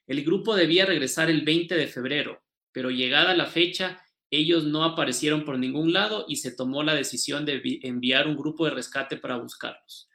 [0.06, 2.43] El grupo debía regresar el 20 de febrero,
[2.74, 7.46] pero llegada la fecha, ellos no aparecieron por ningún lado y se tomó la decisión
[7.46, 10.10] de enviar un grupo de rescate para buscarlos.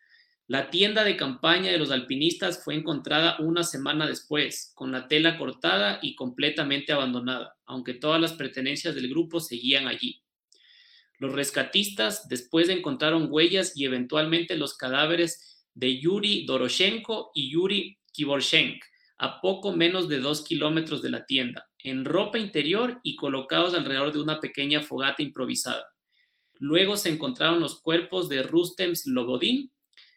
[0.46, 5.38] La tienda de campaña de los alpinistas fue encontrada una semana después, con la tela
[5.38, 10.22] cortada y completamente abandonada, aunque todas las pertenencias del grupo seguían allí.
[11.20, 18.84] Los rescatistas después encontraron huellas y eventualmente los cadáveres de Yuri Doroshenko y Yuri Kiborshenk,
[19.18, 24.12] a poco menos de dos kilómetros de la tienda, en ropa interior y colocados alrededor
[24.14, 25.86] de una pequeña fogata improvisada.
[26.60, 29.72] Luego se encontraron los cuerpos de Rustem Slobodin,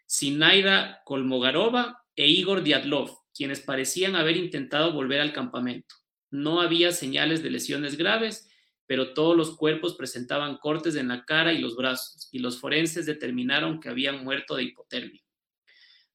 [0.07, 5.95] Sinaida Kolmogarova e Igor Diatlov, quienes parecían haber intentado volver al campamento.
[6.31, 8.49] No había señales de lesiones graves,
[8.87, 13.07] pero todos los cuerpos presentaban cortes en la cara y los brazos, y los forenses
[13.07, 15.22] determinaron que habían muerto de hipotermia.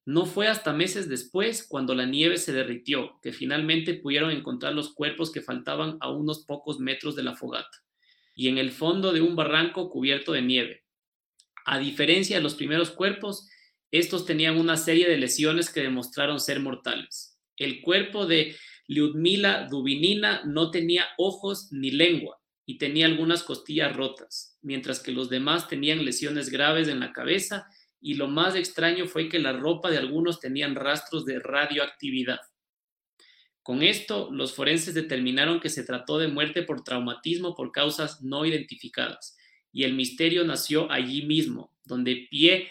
[0.07, 4.93] No fue hasta meses después, cuando la nieve se derritió, que finalmente pudieron encontrar los
[4.93, 7.83] cuerpos que faltaban a unos pocos metros de la fogata,
[8.33, 10.85] y en el fondo de un barranco cubierto de nieve.
[11.65, 13.49] A diferencia de los primeros cuerpos,
[13.91, 17.37] estos tenían una serie de lesiones que demostraron ser mortales.
[17.57, 18.55] El cuerpo de
[18.87, 25.29] Lyudmila Dubinina no tenía ojos ni lengua y tenía algunas costillas rotas, mientras que los
[25.29, 27.67] demás tenían lesiones graves en la cabeza
[27.99, 32.39] y lo más extraño fue que la ropa de algunos tenían rastros de radioactividad.
[33.63, 38.45] Con esto, los forenses determinaron que se trató de muerte por traumatismo por causas no
[38.45, 39.35] identificadas,
[39.73, 42.69] y el misterio nació allí mismo, donde pie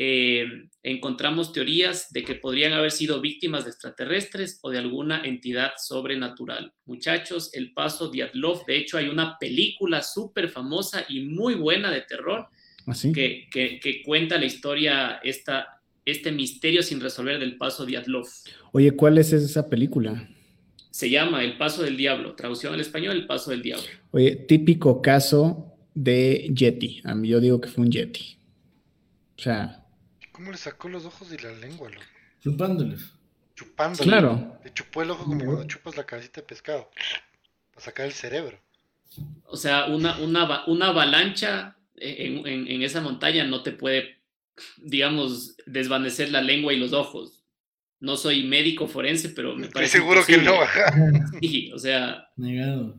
[0.00, 0.46] eh,
[0.84, 6.72] encontramos teorías de que podrían haber sido víctimas de extraterrestres o de alguna entidad sobrenatural.
[6.84, 12.02] Muchachos, el paso Diatlov, de hecho hay una película súper famosa y muy buena de
[12.02, 12.48] terror
[12.88, 18.26] ¿Ah, que, que, cuenta la historia, esta, este misterio sin resolver del paso Diatlov.
[18.72, 20.28] Oye, ¿cuál es esa película?
[20.90, 23.84] Se llama El Paso del Diablo, traducción al español, El Paso del Diablo.
[24.10, 27.02] Oye, típico caso de Yeti.
[27.04, 28.38] A mí yo digo que fue un Yeti.
[29.36, 29.86] O sea,
[30.38, 31.90] ¿Cómo le sacó los ojos y la lengua?
[31.90, 32.00] Lo...
[32.40, 33.12] Chupándoles.
[33.56, 34.06] Chupándoles.
[34.06, 34.56] Claro.
[34.62, 36.88] Le chupó el ojo como cuando chupas la cabecita de pescado.
[37.72, 38.56] Para sacar el cerebro.
[39.46, 44.18] O sea, una, una, una avalancha en, en, en, esa montaña no te puede,
[44.78, 47.44] digamos, desvanecer la lengua y los ojos.
[48.00, 49.98] No soy médico forense, pero me Estoy parece.
[49.98, 50.54] seguro que no.
[51.40, 52.28] Sí, o sea.
[52.36, 52.96] Negado.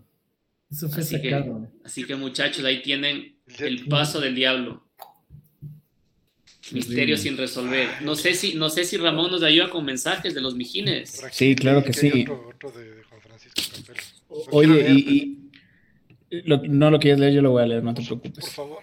[0.70, 1.62] Eso fue así sacado.
[1.62, 4.86] Que, así que, muchachos, ahí tienen el paso del diablo.
[6.72, 7.90] Misterio sin resolver.
[8.02, 11.20] No sé si, no sé si Ramón nos ayuda con mensajes de los mijines.
[11.32, 12.22] Sí, claro que sí.
[12.22, 14.00] Otro, otro de, de, Juan Francisco Campelo.
[14.52, 15.49] Oye, y, y
[16.30, 18.46] lo, no lo quieres leer, yo lo voy a leer, no te preocupes.
[18.46, 18.80] Por favor.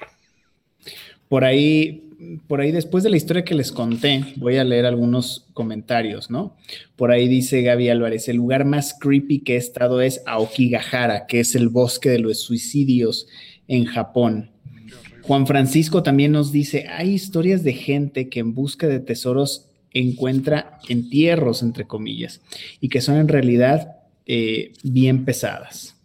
[1.28, 2.10] Por ahí,
[2.46, 6.56] por ahí, después de la historia que les conté, voy a leer algunos comentarios, ¿no?
[6.94, 11.40] Por ahí dice Gaby Álvarez, el lugar más creepy que he estado es Aokigahara, que
[11.40, 13.26] es el bosque de los suicidios
[13.66, 14.50] en Japón.
[15.22, 20.78] Juan Francisco también nos dice, hay historias de gente que en busca de tesoros encuentra
[20.88, 22.40] entierros, entre comillas,
[22.80, 25.95] y que son en realidad eh, bien pesadas.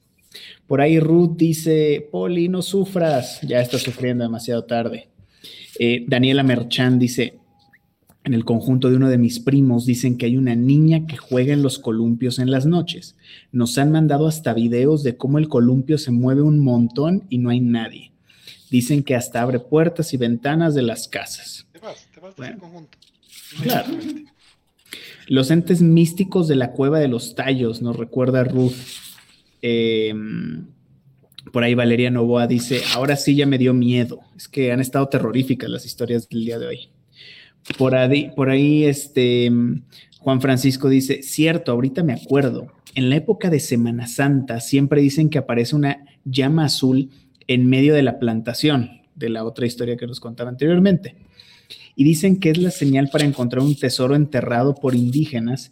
[0.71, 5.09] Por ahí Ruth dice, Poli, no sufras, ya está sufriendo demasiado tarde.
[5.77, 7.39] Eh, Daniela Merchan dice,
[8.23, 11.51] en el conjunto de uno de mis primos dicen que hay una niña que juega
[11.51, 13.17] en los columpios en las noches.
[13.51, 17.49] Nos han mandado hasta videos de cómo el columpio se mueve un montón y no
[17.49, 18.13] hay nadie.
[18.69, 21.67] Dicen que hasta abre puertas y ventanas de las casas.
[21.73, 22.53] Te vas, te vas de Bueno.
[22.53, 22.97] ese conjunto.
[23.61, 23.89] Claro.
[25.27, 28.71] Los entes místicos de la cueva de los tallos, nos recuerda Ruth.
[29.61, 30.13] Eh,
[31.51, 34.19] por ahí Valeria Novoa dice, ahora sí ya me dio miedo.
[34.35, 36.89] Es que han estado terroríficas las historias del día de hoy.
[37.77, 39.51] Por ahí, por ahí este,
[40.19, 42.71] Juan Francisco dice, cierto, ahorita me acuerdo.
[42.95, 47.09] En la época de Semana Santa siempre dicen que aparece una llama azul
[47.47, 51.15] en medio de la plantación, de la otra historia que nos contaba anteriormente.
[51.95, 55.71] Y dicen que es la señal para encontrar un tesoro enterrado por indígenas,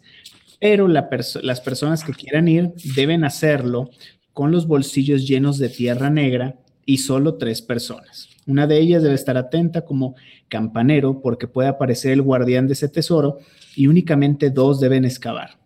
[0.60, 3.90] pero las personas que quieran ir deben hacerlo
[4.32, 8.28] con los bolsillos llenos de tierra negra y solo tres personas.
[8.46, 10.14] Una de ellas debe estar atenta como
[10.48, 13.38] campanero porque puede aparecer el guardián de ese tesoro
[13.76, 15.58] y únicamente dos deben excavar.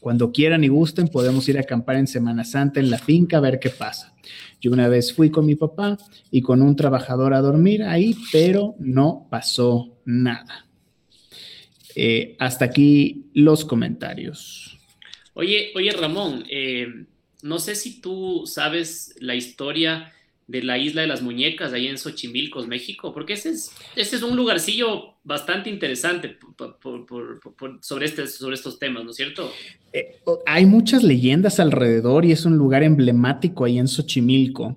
[0.00, 3.40] Cuando quieran y gusten, podemos ir a acampar en Semana Santa en la finca a
[3.40, 4.14] ver qué pasa.
[4.60, 5.96] Yo una vez fui con mi papá
[6.30, 10.66] y con un trabajador a dormir ahí, pero no pasó nada.
[11.94, 14.78] Eh, hasta aquí los comentarios.
[15.34, 17.06] Oye, oye Ramón, eh,
[17.42, 20.12] no sé si tú sabes la historia
[20.46, 24.22] de la isla de las muñecas ahí en Xochimilco, México, porque ese es, ese es
[24.22, 26.36] un lugarcillo bastante interesante
[27.80, 29.50] sobre, este, sobre estos temas, ¿no es cierto?
[29.92, 34.76] Eh, hay muchas leyendas alrededor y es un lugar emblemático ahí en Xochimilco.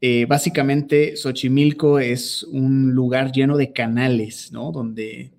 [0.00, 4.72] Eh, básicamente, Xochimilco es un lugar lleno de canales, ¿no?
[4.72, 5.30] Donde,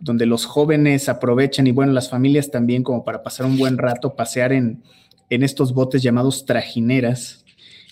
[0.00, 4.16] donde los jóvenes aprovechan y bueno, las familias también como para pasar un buen rato,
[4.16, 4.82] pasear en,
[5.28, 7.44] en estos botes llamados trajineras.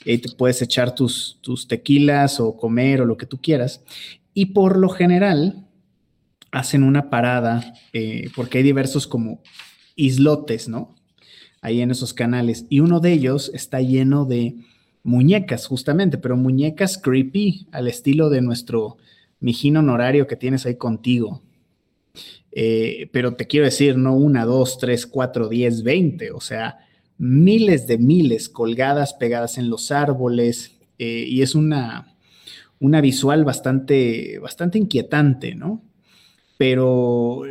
[0.07, 3.83] Ahí te puedes echar tus, tus tequilas o comer o lo que tú quieras.
[4.35, 5.67] Y por lo general
[6.51, 9.43] hacen una parada eh, porque hay diversos como
[9.97, 10.95] islotes, ¿no?
[11.61, 12.67] Ahí en esos canales.
[12.69, 14.57] Y uno de ellos está lleno de
[15.03, 18.97] muñecas, justamente, pero muñecas creepy al estilo de nuestro
[19.41, 21.43] mijín honorario que tienes ahí contigo.
[22.53, 26.78] Eh, pero te quiero decir, no una, dos, tres, cuatro, diez, veinte, o sea,
[27.18, 32.16] miles de miles colgadas, pegadas en los árboles, eh, y es una,
[32.80, 35.82] una visual bastante, bastante inquietante, ¿no?
[36.57, 37.42] Pero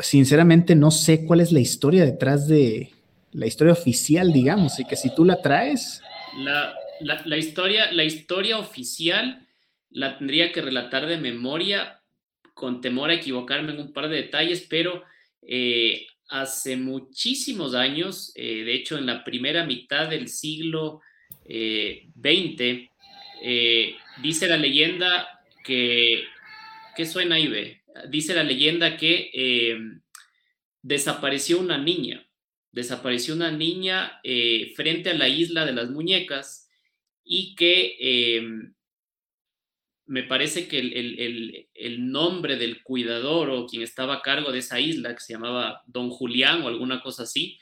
[0.00, 2.90] sinceramente no sé cuál es la historia detrás de
[3.32, 6.02] la historia oficial, digamos, y que si tú la traes,
[7.00, 9.46] la, historia, la historia oficial
[9.90, 11.97] la tendría que relatar de memoria,
[12.58, 15.04] con temor a equivocarme en un par de detalles, pero
[15.42, 21.00] eh, hace muchísimos años, eh, de hecho en la primera mitad del siglo
[21.46, 22.90] XX,
[23.42, 26.24] eh, dice la leyenda que,
[26.96, 27.80] ¿qué suena ve?
[28.08, 29.30] Dice la leyenda que
[30.82, 32.24] desapareció una niña
[32.70, 34.20] desapareció una niña
[34.76, 36.68] frente a la isla de las muñecas
[37.24, 38.72] y que
[40.08, 45.14] me parece que el, nombre del cuidador o quien estaba a cargo de esa isla,
[45.14, 47.58] que se llamaba Don Julián o alguna cosa así,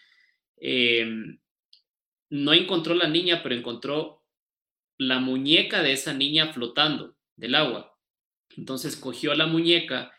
[0.56, 1.38] em,
[2.30, 4.22] no encontró la niña, pero encontró
[4.96, 7.98] la muñeca de esa niña flotando del agua.
[8.56, 10.12] Entonces cogió la muñeca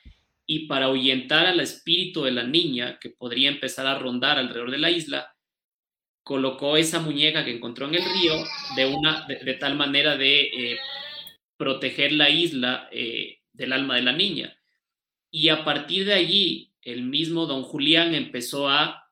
[0.45, 4.79] y para ahuyentar al espíritu de la niña que podría empezar a rondar alrededor de
[4.79, 5.33] la isla,
[6.23, 8.33] colocó esa muñeca que encontró en el río
[8.75, 10.77] de, una, de, tal manera de eh,
[11.57, 14.57] proteger la isla eh, del alma de la niña.
[15.31, 19.03] Y a partir de allí, el mismo don Julián empezó a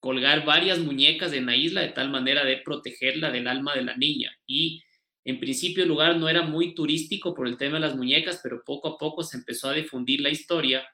[0.00, 3.96] colgar varias muñecas en la isla de tal manera de protegerla del alma de la
[3.96, 4.36] niña.
[4.46, 4.82] Y
[5.24, 8.64] en principio el lugar no era muy turístico por el tema de las muñecas, pero
[8.64, 10.84] poco a poco se empezó a difundir la historia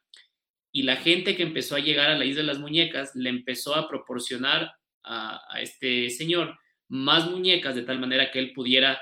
[0.70, 3.74] y la gente que empezó a llegar a la isla de las muñecas le empezó
[3.74, 9.00] a proporcionar a, este señor más muñecas de tal manera que él pudiera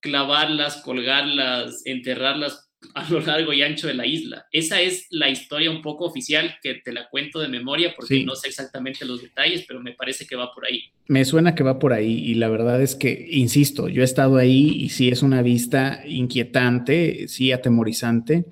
[0.00, 4.46] clavarlas, colgarlas, enterrarlas a lo largo y ancho de la isla.
[4.52, 8.34] Esa es la historia un poco oficial que te la cuento de memoria porque no
[8.34, 10.84] sé exactamente los detalles, pero me parece que va por ahí.
[11.06, 14.36] Me suena que va por ahí y la verdad es que, insisto, yo he estado
[14.36, 18.46] ahí y sí es una vista inquietante, sí atemorizante,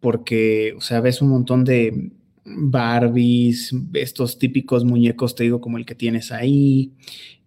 [0.00, 2.10] porque, o sea, ves un montón de
[2.44, 6.92] Barbies, estos típicos muñecos, te digo, como el que tienes ahí,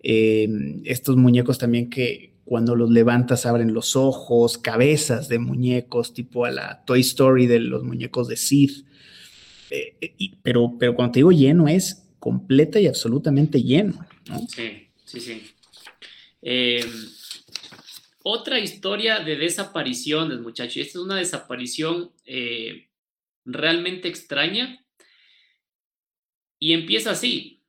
[0.02, 0.48] eh,
[0.86, 6.52] estos muñecos también que, cuando los levantas abren los ojos, cabezas de muñecos, tipo a
[6.52, 8.86] la Toy Story de los muñecos de Sid.
[9.70, 14.06] Eh, eh, pero, pero cuando te digo lleno, es completa y absolutamente lleno.
[14.48, 15.42] Sí, sí, sí.
[16.42, 16.90] Em,
[18.24, 20.78] otra historia de desapariciones, muchachos.
[20.78, 22.90] Esta es una desaparición eh,
[23.46, 24.86] realmente extraña.
[26.60, 27.62] Y empieza así.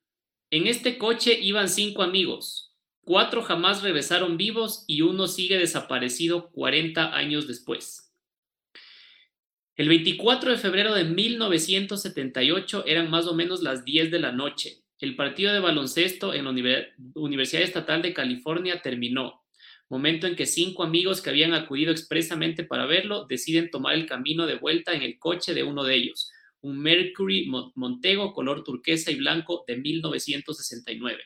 [0.51, 2.64] En este coche iban cinco amigos.
[3.05, 8.11] Cuatro jamás regresaron vivos y uno sigue desaparecido 40 años después.
[9.77, 14.85] El 24 de febrero de 1978 eran más o menos las 10 de la noche.
[15.01, 19.43] El partido de baloncesto en la Universidad Estatal de California terminó,
[19.91, 24.47] momento en que cinco amigos que habían acudido expresamente para verlo deciden tomar el camino
[24.47, 26.31] de vuelta en el coche de uno de ellos,
[26.63, 31.23] un Mercury Montego color turquesa y blanco de 1969.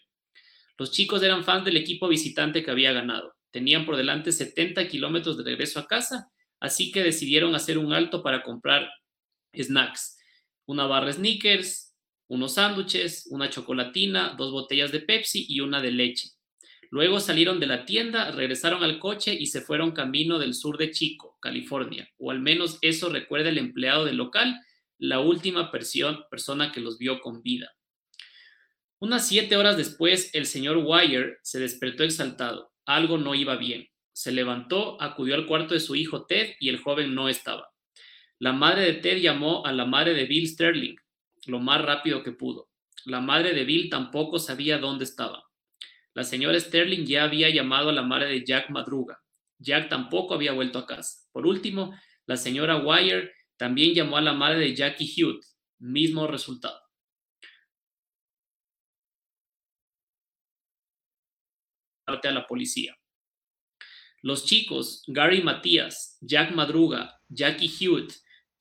[0.79, 3.35] Los chicos eran fans del equipo visitante que había ganado.
[3.51, 8.23] Tenían por delante 70 kilómetros de regreso a casa, así que decidieron hacer un alto
[8.23, 8.89] para comprar
[9.53, 10.17] snacks.
[10.67, 11.97] Una barra Snickers,
[12.29, 16.29] unos sándwiches, una chocolatina, dos botellas de Pepsi y una de leche.
[16.91, 20.93] Luego salieron de la tienda, regresaron al coche y se fueron camino del sur de
[20.93, 24.61] Chico, California, o al menos eso recuerda el empleado del local,
[24.97, 27.75] la última persona que los vio con vida.
[29.01, 32.73] Unas siete horas después, el señor Wire se despertó exaltado.
[32.85, 33.89] Algo no iba bien.
[34.13, 37.71] Se levantó, acudió al cuarto de su hijo Ted y el joven no estaba.
[38.39, 40.97] La madre de Ted llamó a la madre de Bill Sterling
[41.49, 42.69] lo más rápido que pudo.
[43.05, 45.45] La madre de Bill tampoco sabía dónde estaba.
[46.15, 49.21] La señora Sterling ya había llamado a la madre de Jack Madruga.
[49.59, 51.27] Jack tampoco había vuelto a casa.
[51.33, 51.95] Por último,
[52.27, 55.57] la señora Wire también llamó a la madre de Jackie Hughes.
[55.79, 56.81] Mismo resultado.
[62.09, 62.97] A la policía.
[64.23, 68.13] Los chicos, Gary Matías, Jack Madruga, Jackie Hewitt,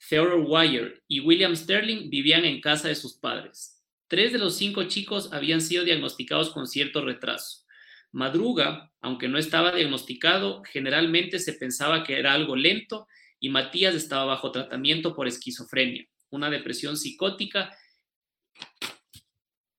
[0.09, 3.81] Theodore Wire y William Sterling vivían en casa de sus padres.
[4.07, 7.65] Tres de los cinco chicos habían sido diagnosticados con cierto retraso.
[8.11, 13.07] Madruga, aunque no estaba diagnosticado, generalmente se pensaba que era algo lento
[13.39, 17.75] y Matías estaba bajo tratamiento por esquizofrenia, una depresión psicótica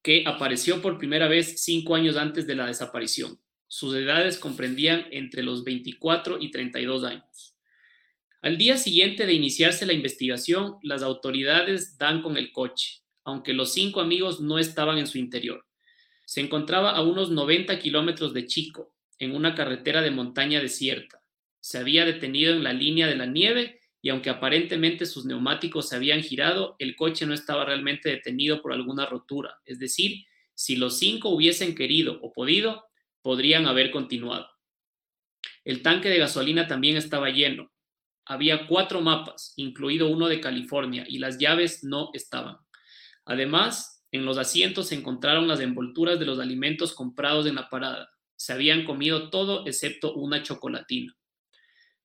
[0.01, 3.39] que apareció por primera vez cinco años antes de la desaparición.
[3.69, 7.55] Sus edades comprendían entre los 24 y 32 años.
[8.41, 13.71] Al día siguiente de iniciarse la investigación, las autoridades dan con el coche, aunque los
[13.71, 15.67] cinco amigos no estaban en su interior.
[16.25, 21.21] Se encontraba a unos 90 kilómetros de Chico, en una carretera de montaña desierta.
[21.59, 25.95] Se había detenido en la línea de la nieve y aunque aparentemente sus neumáticos se
[25.95, 29.59] habían girado, el coche no estaba realmente detenido por alguna rotura.
[29.65, 32.88] Es decir, si los cinco hubiesen querido o podido,
[33.21, 34.49] podrían haber continuado.
[35.63, 37.71] El tanque de gasolina también estaba lleno.
[38.25, 42.57] Había cuatro mapas, incluido uno de California, y las llaves no estaban.
[43.25, 48.09] Además, en los asientos se encontraron las envolturas de los alimentos comprados en la parada.
[48.35, 51.15] Se habían comido todo excepto una chocolatina.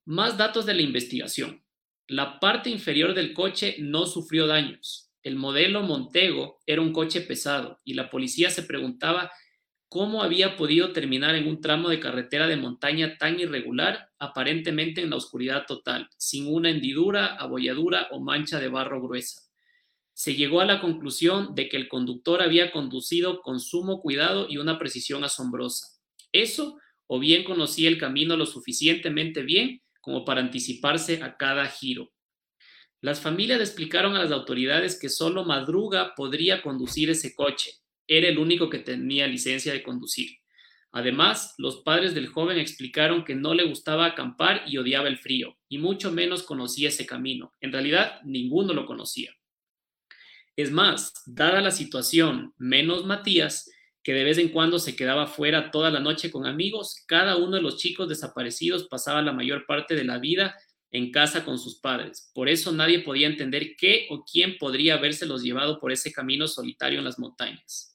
[0.04, 1.64] Más datos de la investigación.
[2.06, 5.10] La parte inferior del coche no sufrió daños.
[5.22, 9.30] El modelo Montego era un coche pesado y la policía se preguntaba
[9.95, 15.11] cómo había podido terminar en un tramo de carretera de montaña tan irregular, aparentemente en
[15.11, 19.42] la oscuridad total, sin una hendidura, abolladura o mancha de barro gruesa.
[20.12, 24.57] Se llegó a la conclusión de que el conductor había conducido con sumo cuidado y
[24.57, 25.86] una precisión asombrosa.
[26.32, 26.76] Eso,
[27.07, 32.11] o bien conocía el camino lo suficientemente bien como para anticiparse a cada giro.
[33.01, 38.38] Las familias explicaron a las autoridades que solo Madruga podría conducir ese coche, era el
[38.38, 40.38] único que tenía licencia de conducir.
[40.92, 45.57] Además, los padres del joven explicaron que no le gustaba acampar y odiaba el frío,
[45.68, 47.52] y mucho menos conocía ese camino.
[47.61, 49.32] En realidad, ninguno lo conocía.
[50.55, 53.68] Es más, dada la situación, menos Matías,
[54.05, 57.57] que de vez en cuando se quedaba fuera toda la noche con amigos, cada uno
[57.57, 60.55] de los chicos desaparecidos pasaba la mayor parte de la vida
[60.92, 62.30] en casa con sus padres.
[62.34, 67.00] Por eso nadie podía entender qué o quién podría habérselos llevado por ese camino solitario
[67.00, 67.93] en las montañas.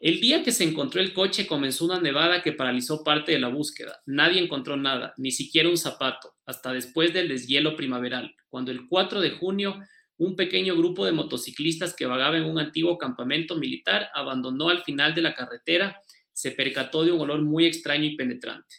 [0.00, 3.48] El día que se encontró el coche comenzó una nevada que paralizó parte de la
[3.48, 4.00] búsqueda.
[4.06, 9.20] Nadie encontró nada, ni siquiera un zapato, hasta después del deshielo primaveral, cuando el 4
[9.20, 9.76] de junio
[10.16, 15.14] un pequeño grupo de motociclistas que vagaba en un antiguo campamento militar abandonó al final
[15.14, 16.00] de la carretera,
[16.32, 18.76] se percató de un olor muy extraño y penetrante.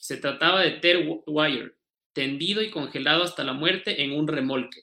[0.00, 1.72] Se trataba de Ted Wire,
[2.14, 4.82] tendido y congelado hasta la muerte en un remolque.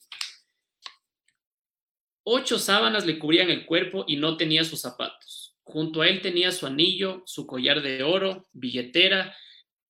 [2.23, 5.38] Ocho sábanas le cubrían el cuerpo y no tenía sus zapatos.
[5.69, 9.35] Junto a él tenía su anillo, su collar de oro, billetera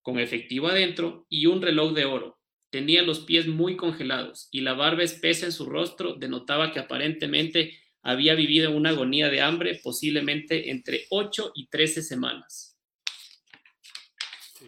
[0.02, 2.38] con efectivo adentro y un reloj de oro.
[2.68, 7.78] Tenía los pies muy congelados y la barba espesa en su rostro denotaba que aparentemente
[8.02, 12.76] había vivido una agonía de hambre posiblemente entre 8 y 13 semanas.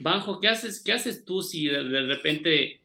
[0.00, 2.80] Banjo, ¿qué haces, qué haces tú si de, repente...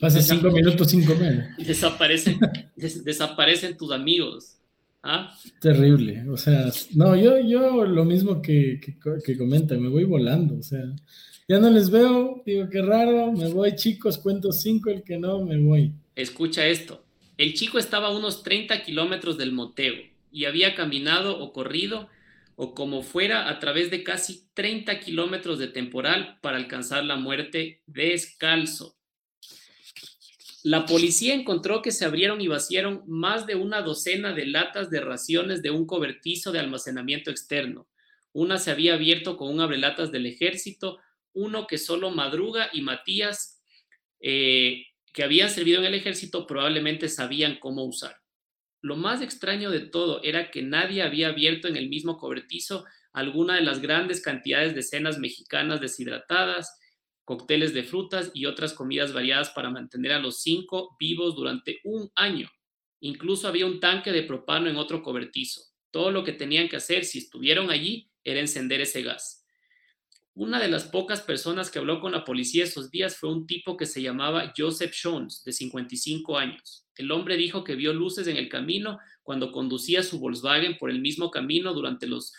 [0.00, 1.50] Pasa cinco minutos sin comer.
[1.58, 2.40] Desaparecen,
[2.74, 4.58] desaparecen tus amigos.
[5.02, 5.36] ¿Ah?
[5.60, 8.80] Terrible, o sea, no, yo, yo lo mismo que,
[9.24, 10.84] que, comentan, me voy volando, o sea,
[11.48, 15.44] ya no les veo, digo, qué raro, me voy chicos, cuento cinco, el que no,
[15.44, 15.92] me voy.
[16.14, 17.04] Escucha esto,
[17.36, 19.94] el chico estaba a unos 30 kilómetros del moteo
[20.30, 22.08] y había caminado o corrido
[22.54, 27.82] o como fuera a través de casi 30 kilómetros de temporal para alcanzar la muerte
[27.86, 28.96] descalzo.
[30.64, 35.00] La policía encontró que se abrieron y vaciaron más de una docena de latas de
[35.00, 37.88] raciones de un cobertizo de almacenamiento externo.
[38.32, 40.98] Una se había abierto con un abrelatas del ejército,
[41.32, 43.60] uno que solo Madruga y Matías,
[44.20, 48.16] eh, que habían servido en el ejército, probablemente sabían cómo usar.
[48.80, 53.56] Lo más extraño de todo era que nadie había abierto en el mismo cobertizo alguna
[53.56, 56.78] de las grandes cantidades de cenas mexicanas deshidratadas,
[57.32, 62.10] cócteles de frutas y otras comidas variadas para mantener a los cinco vivos durante un
[62.14, 62.50] año.
[63.00, 65.62] Incluso había un tanque de propano en otro cobertizo.
[65.90, 69.46] Todo lo que tenían que hacer si estuvieron allí era encender ese gas.
[70.34, 73.78] Una de las pocas personas que habló con la policía esos días fue un tipo
[73.78, 76.86] que se llamaba Joseph Jones, de 55 años.
[76.96, 81.00] El hombre dijo que vio luces en el camino cuando conducía su Volkswagen por el
[81.00, 82.34] mismo camino durante, los,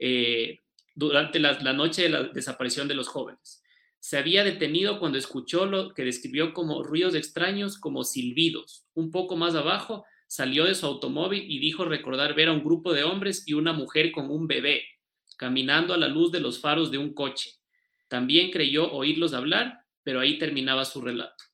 [0.00, 0.58] eh,
[0.96, 3.61] durante la, la noche de la desaparición de los jóvenes.
[4.02, 8.84] Se había detenido cuando escuchó lo que describió como ruidos extraños, como silbidos.
[8.94, 12.92] Un poco más abajo, salió de su automóvil y dijo recordar ver a un grupo
[12.92, 14.82] de hombres y una mujer con un bebé
[15.38, 17.52] caminando a la luz de los faros de un coche.
[18.08, 21.44] También creyó oírlos hablar, pero ahí terminaba su relato.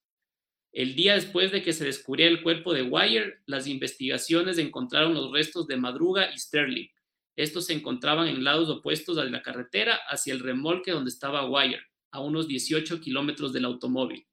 [0.73, 5.31] El día después de que se descubriera el cuerpo de Wire, las investigaciones encontraron los
[5.33, 6.89] restos de Madruga y Sterling.
[7.37, 11.83] Estos se encontraban en lados opuestos de la carretera hacia el remolque donde estaba Wire,
[12.19, 14.27] a unos 18 kilómetros del automóvil.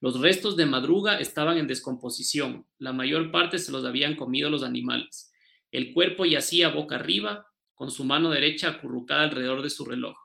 [0.00, 2.66] Los restos de Madruga estaban en descomposición.
[2.78, 5.32] La mayor parte se los habían comido los animales.
[5.70, 10.16] El cuerpo yacía boca arriba, con su mano derecha acurrucada alrededor de su reloj.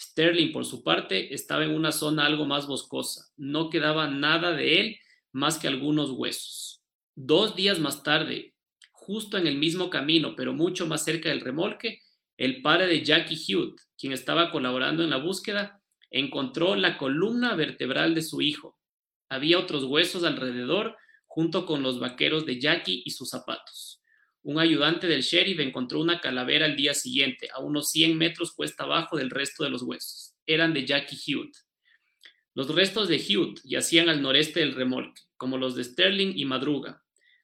[0.00, 3.26] Sterling, por su parte, estaba en una zona algo más boscosa.
[3.36, 4.96] No quedaba nada de él
[5.32, 6.82] más que algunos huesos.
[7.14, 8.54] Dos días más tarde,
[8.92, 12.00] justo en el mismo camino, pero mucho más cerca del remolque,
[12.36, 15.77] el padre de Jackie Hewitt, quien estaba colaborando en la búsqueda,
[16.10, 18.78] encontró la columna vertebral de su hijo.
[19.28, 24.02] Había otros huesos alrededor, junto con los vaqueros de Jackie y sus zapatos.
[24.42, 28.84] Un ayudante del sheriff encontró una calavera al día siguiente, a unos 100 metros cuesta
[28.84, 30.34] abajo del resto de los huesos.
[30.46, 31.54] Eran de Jackie Hewitt.
[32.54, 37.02] Los restos de Hewitt yacían al noreste del remolque, como los de Sterling y Madruga.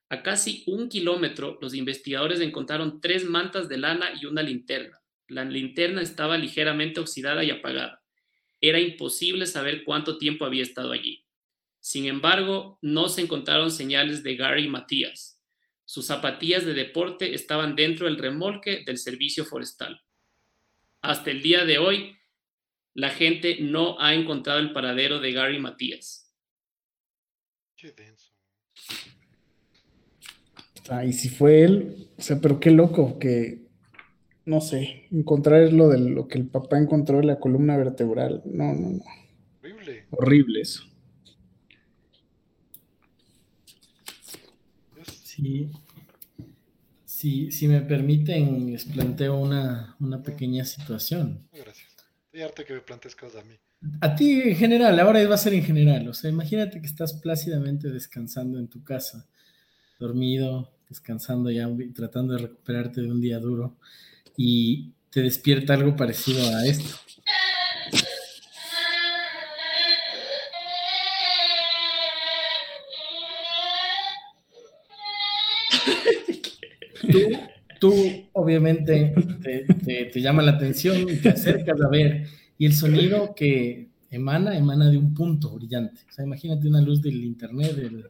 [0.09, 5.01] A casi un kilómetro, los investigadores encontraron tres mantas de lana y una linterna.
[5.29, 8.04] La linterna estaba ligeramente oxidada y apagada.
[8.67, 11.27] Era imposible saber cuánto tiempo había estado allí.
[11.81, 15.35] Sin embargo, no se encontraron señales de Gary Matías,
[15.85, 20.03] sus zapatillas de deporte estaban dentro del remolque del servicio forestal.
[21.03, 22.17] Hasta el día de hoy,
[22.95, 26.35] la gente no ha encontrado el paradero de Gary Matías.
[27.77, 28.33] Qué denso.
[30.89, 33.64] Ah, y si fue él, o sea, pero qué loco que,
[34.47, 38.43] no sé, encontrar lo de lo que el papá encontró en la columna vertebral.
[38.45, 39.05] No, no, no.
[39.63, 40.05] Horrible.
[40.11, 40.85] Horrible eso.
[45.05, 45.71] Sí.
[47.05, 51.49] Si, si me permiten, les planteo una, una pequeña situación.
[51.53, 51.89] Gracias.
[52.27, 53.55] Estoy harto que me plantees cosas a mí.
[54.01, 56.09] A ti en general, ahora va a ser en general.
[56.09, 59.27] O sea, imagínate que estás plácidamente descansando en tu casa,
[59.99, 63.77] dormido, descansando ya, tratando de recuperarte de un día duro,
[64.37, 66.97] y te despierta algo parecido a esto.
[77.81, 77.95] tú,
[78.33, 79.15] obviamente
[79.83, 82.27] te, llama la atención y te acercas a ver,
[82.59, 86.01] y el sonido que emana, emana de un punto brillante.
[86.09, 88.05] O sea, imagínate una luz del internet, del,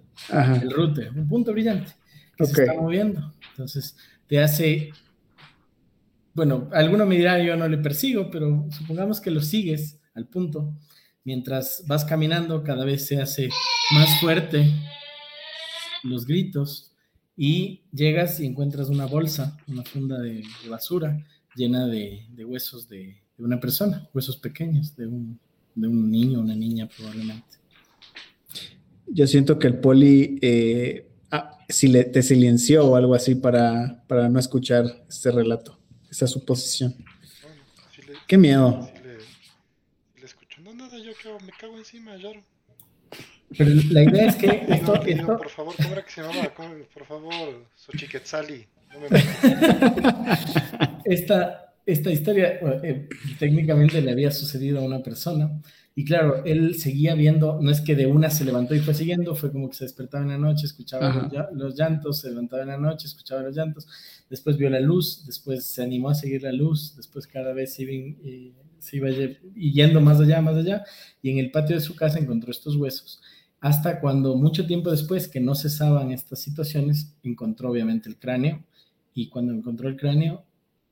[0.71, 1.93] router, un punto brillante
[2.37, 3.33] que se está moviendo.
[3.51, 3.97] Entonces,
[4.27, 4.91] te hace,
[6.35, 10.75] bueno, alguno me dirá, yo no le persigo, pero supongamos que lo sigues al punto.
[11.25, 13.49] Mientras vas caminando, cada vez se hace
[13.93, 14.71] más fuerte
[16.03, 16.95] los gritos,
[17.37, 21.25] y llegas y encuentras una bolsa, una funda de, basura
[21.57, 25.39] llena de, huesos de, una persona, huesos pequeños, de un,
[25.75, 27.59] de un niño, una niña probablemente.
[29.07, 34.39] Yo siento que el poli eh, ah, te silenció o algo así para, para no
[34.39, 35.79] escuchar este relato,
[36.15, 36.95] esa suposición.
[38.29, 38.89] Qué miedo.
[39.05, 40.61] le, escucho.
[40.63, 41.13] No, nada, yo
[41.45, 42.41] me cago encima, lloro.
[43.57, 44.47] Pero la idea es que
[45.07, 46.55] esto, por favor, ¿cómo era que se llamaba?
[46.55, 48.67] Por favor, Xochiquetzali.
[48.93, 49.09] No me
[51.05, 53.09] esta, esta historia eh,
[53.41, 55.51] técnicamente le había sucedido a una persona.
[55.97, 59.37] Y claro, él seguía viendo, no es que de una se levantó y fue siguiendo,
[59.37, 62.79] fue como que se despertaba en la noche, escuchaba los, llantos, se levantaba en la
[62.79, 63.87] noche, escuchaba los llantos,
[64.29, 67.93] después vio la luz, después se animó a seguir la luz, después cada vez iba,
[67.93, 69.09] eh, se iba
[69.55, 70.85] yendo más allá, más allá,
[71.23, 73.21] y en el patio de su casa encontró estos huesos
[73.65, 78.63] hasta cuando mucho tiempo después que no cesaban estas situaciones, encontró obviamente el cráneo
[79.15, 80.45] y cuando encontró el cráneo,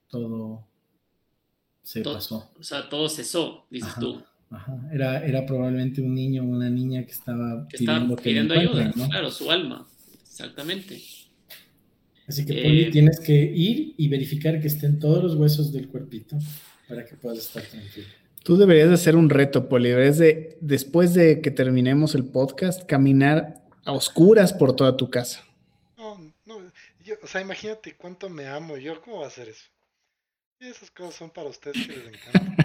[0.09, 0.67] todo
[1.83, 2.51] se pasó.
[2.59, 4.23] O sea, todo cesó, dices tú.
[4.93, 9.87] Era, era probablemente un niño o una niña que estaba pidiendo, ayuda, claro, su alma,
[10.23, 11.01] exactamente.
[12.27, 15.89] Así que, Poli, eh, tienes que ir y verificar que estén todos los huesos del
[15.89, 16.39] cuerpito
[16.89, 18.07] para que puedas estar tranquilo.
[18.43, 19.91] Tú deberías de hacer un reto, Poli.
[19.91, 25.45] Deberías de, después de que terminemos el podcast, caminar a oscuras por toda tu casa.
[25.97, 26.57] No, no,
[27.23, 29.01] o sea, imagínate cuánto me amo yo.
[29.01, 29.65] ¿Cómo va a hacer eso?
[30.61, 32.57] esas cosas son para ustedes que les encantan.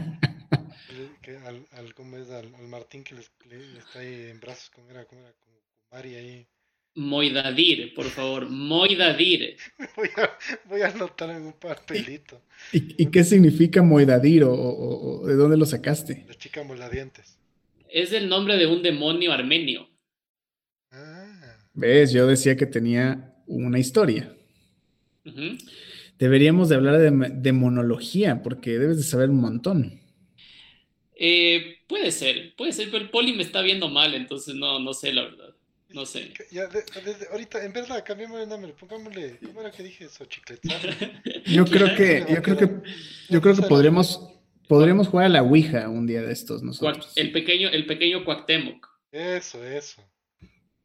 [1.22, 2.30] Que, al, al, ¿cómo es?
[2.30, 5.50] Al, Martín que les, le, está ahí en brazos con, era, con, era, con,
[5.92, 6.48] Mari ahí.
[6.96, 9.58] Moidadir, por favor, Moidadir.
[9.96, 10.38] voy, a,
[10.68, 12.42] voy a anotar en un papelito.
[12.72, 16.26] ¿Y, y qué significa Moidadir o, o, o, de dónde lo sacaste?
[16.28, 17.38] La chica moladientes.
[17.90, 19.88] Es el nombre de un demonio armenio.
[20.92, 21.58] Ah.
[21.74, 22.12] ¿Ves?
[22.12, 24.34] Yo decía que tenía una historia.
[26.18, 30.00] Deberíamos de hablar de, de, monología, porque debes de saber un montón.
[31.20, 34.94] Eh, puede ser, puede ser, pero el poli me está viendo mal, entonces no, no
[34.94, 35.56] sé la verdad.
[35.90, 36.34] No sé.
[36.52, 36.70] Ya,
[37.32, 40.26] ahorita, en verdad, cambiemos el nombre, pongámosle, ¿cómo era que dije eso?
[41.46, 42.70] Yo creo que, yo creo que,
[43.30, 44.30] yo creo que podríamos,
[44.68, 47.14] podríamos jugar a la Ouija un día de estos nosotros.
[47.16, 48.86] El pequeño, el pequeño Cuauhtémoc.
[49.12, 50.04] Eso, eso.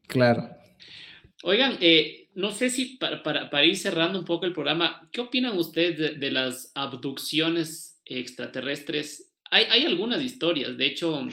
[0.07, 0.49] Claro.
[1.43, 5.21] Oigan, eh, no sé si para, para, para, ir cerrando un poco el programa, ¿qué
[5.21, 9.32] opinan ustedes de, de las abducciones extraterrestres?
[9.55, 11.29] Hay, hay, algunas historias, de hecho,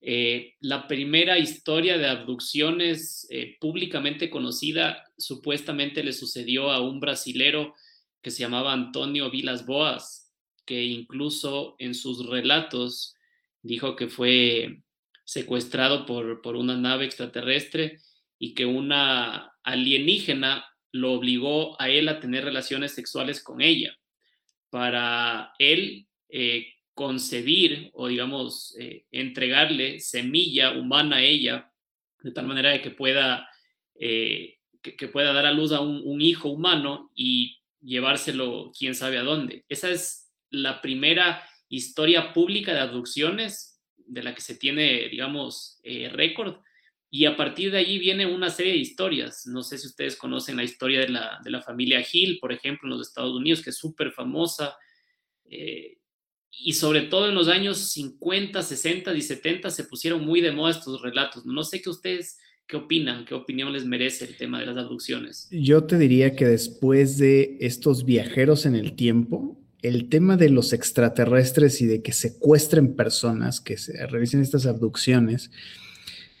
[0.00, 7.74] eh, la primera historia de abducciones eh, públicamente conocida supuestamente le sucedió a un brasilero
[8.22, 10.32] que se llamaba Antonio Vilas Boas,
[10.64, 13.16] que incluso en sus relatos
[13.60, 14.84] dijo que fue
[15.24, 17.98] secuestrado por, por una nave extraterrestre
[18.38, 23.98] y que una alienígena lo obligó a él a tener relaciones sexuales con ella.
[24.70, 31.72] Para él, eh, concebir o, digamos, eh, entregarle semilla humana a ella,
[32.22, 33.48] de tal manera de que pueda,
[33.94, 39.18] eh, que, pueda dar a luz a un, un, hijo humano y llevárselo quién sabe
[39.18, 39.64] a dónde.
[39.68, 46.08] Esa es la primera historia pública de abducciones de la que se tiene, digamos, eh,
[46.08, 46.56] récord.
[47.10, 49.46] Y a partir de allí viene una serie de historias.
[49.46, 52.86] No sé si ustedes conocen la historia de la, de la familia Hill, por ejemplo,
[52.86, 54.76] en los Estados Unidos, que es súper famosa.
[55.44, 55.98] Eh,
[56.58, 60.72] y sobre todo en los años 50, 60 y 70 se pusieron muy de moda
[60.72, 61.44] estos relatos.
[61.46, 65.48] No sé qué ustedes, qué opinan, qué opinión les merece el tema de las abducciones.
[65.50, 70.72] Yo te diría que después de estos viajeros en el tiempo, el tema de los
[70.72, 75.50] extraterrestres y de que secuestren personas, que se realicen estas abducciones,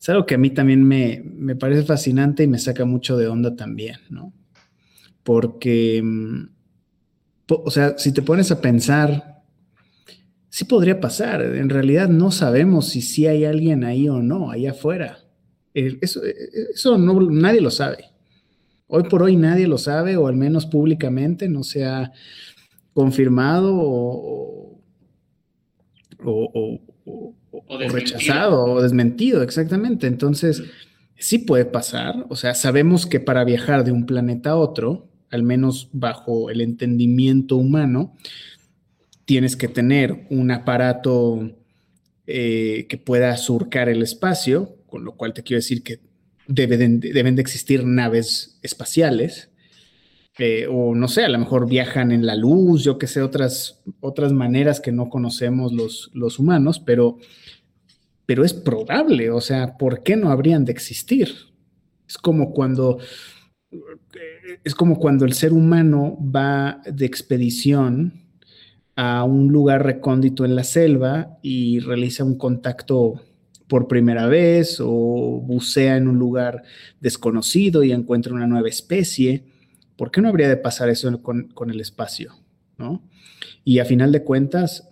[0.00, 3.28] es algo que a mí también me, me parece fascinante y me saca mucho de
[3.28, 4.32] onda también, ¿no?
[5.22, 6.48] Porque, mm,
[7.48, 9.33] o sea, si te pones a pensar,
[10.54, 11.42] sí podría pasar.
[11.42, 15.18] En realidad no sabemos si sí hay alguien ahí o no, allá afuera.
[15.74, 18.04] Eso, eso no, nadie lo sabe.
[18.86, 22.12] Hoy por hoy nadie lo sabe, o al menos públicamente no se ha
[22.92, 24.80] confirmado o,
[26.22, 30.06] o, o, o rechazado o desmentido, exactamente.
[30.06, 30.62] Entonces,
[31.16, 32.26] sí puede pasar.
[32.28, 36.60] O sea, sabemos que para viajar de un planeta a otro, al menos bajo el
[36.60, 38.14] entendimiento humano,
[39.24, 41.50] tienes que tener un aparato
[42.26, 46.00] eh, que pueda surcar el espacio, con lo cual te quiero decir que
[46.46, 49.50] deben, de existir naves espaciales.
[50.38, 53.82] Eh, o no sé, a lo mejor viajan en la luz, yo que sé, otras,
[54.00, 57.18] otras maneras que no conocemos los, los humanos, pero,
[58.26, 61.28] pero es probable, o sea, ¿por qué no habrían de existir?
[62.08, 62.98] Es como cuando
[64.62, 68.23] es como cuando el ser humano va de expedición
[68.96, 73.20] a un lugar recóndito en la selva y realiza un contacto
[73.66, 76.62] por primera vez o bucea en un lugar
[77.00, 79.44] desconocido y encuentra una nueva especie.
[79.96, 82.34] ¿Por qué no habría de pasar eso con, el espacio?
[82.76, 83.02] ¿no?
[83.64, 84.88] Y a final de cuentas,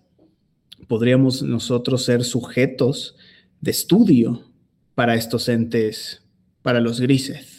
[0.89, 3.17] podríamos nosotros ser sujetos
[3.61, 4.43] de estudio
[4.95, 6.23] para estos entes,
[6.63, 7.52] para los grises.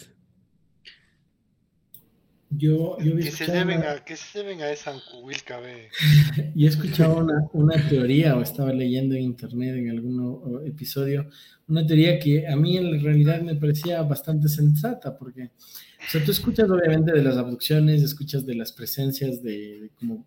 [2.56, 5.88] Yo, yo ¿Qué, se deben a, ¿Qué se deben a esa ancubilcabe?
[6.54, 11.28] yo he escuchado una, una, teoría o estaba leyendo en internet en algún episodio,
[11.66, 16.30] una teoría que a mí en realidad me parecía bastante sensata, porque o sea, tú
[16.30, 20.26] escuchas obviamente de las abducciones, escuchas de las presencias de, de como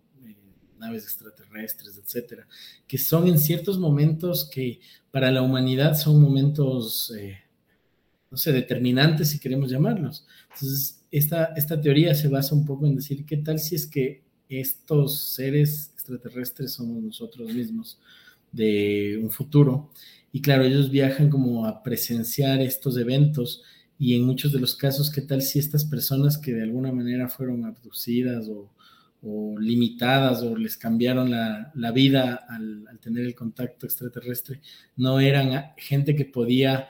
[0.78, 2.46] naves extraterrestres, etcétera,
[2.86, 4.80] que son en ciertos momentos que
[5.10, 7.38] para la humanidad son momentos, eh,
[8.30, 10.26] no sé, determinantes si queremos llamarlos.
[10.54, 14.22] Entonces, esta, esta teoría se basa un poco en decir, ¿qué tal si es que
[14.48, 17.98] estos seres extraterrestres somos nosotros mismos
[18.52, 19.90] de un futuro?
[20.32, 23.62] Y claro, ellos viajan como a presenciar estos eventos
[23.98, 27.28] y en muchos de los casos, ¿qué tal si estas personas que de alguna manera
[27.28, 28.70] fueron abducidas o,
[29.22, 34.60] o limitadas o les cambiaron la, la vida al, tener el contacto extraterrestre,
[34.96, 36.88] no eran gente que podía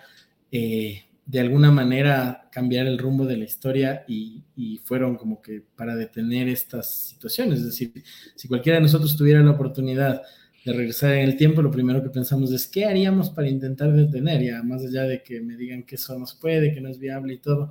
[0.50, 4.44] eh, de alguna manera cambiar el rumbo de la historia y,
[4.84, 7.58] fueron como que para detener estas situaciones.
[7.58, 7.92] Es decir,
[8.34, 10.28] si cualquiera de nosotros tuviera la oportunidad de
[10.64, 14.42] de regresar en el tiempo, lo primero que pensamos es qué haríamos para intentar detener,
[14.42, 16.98] ya más allá de que me digan que eso no se puede, que no es
[16.98, 17.70] viable y todo,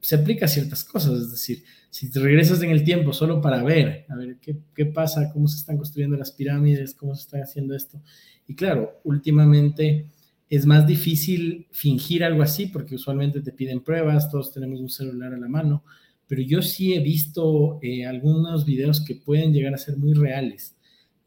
[0.00, 3.62] se aplica a ciertas cosas, es decir, si te regresas en el tiempo solo para
[3.62, 7.38] ver, a ver qué, qué pasa, cómo se están construyendo las pirámides, cómo se está
[7.42, 8.02] haciendo esto.
[8.48, 10.10] Y claro, últimamente
[10.52, 15.32] es más difícil fingir algo así porque usualmente te piden pruebas, todos tenemos un celular
[15.32, 15.82] a la mano,
[16.28, 20.76] pero yo sí he visto eh, algunos videos que pueden llegar a ser muy reales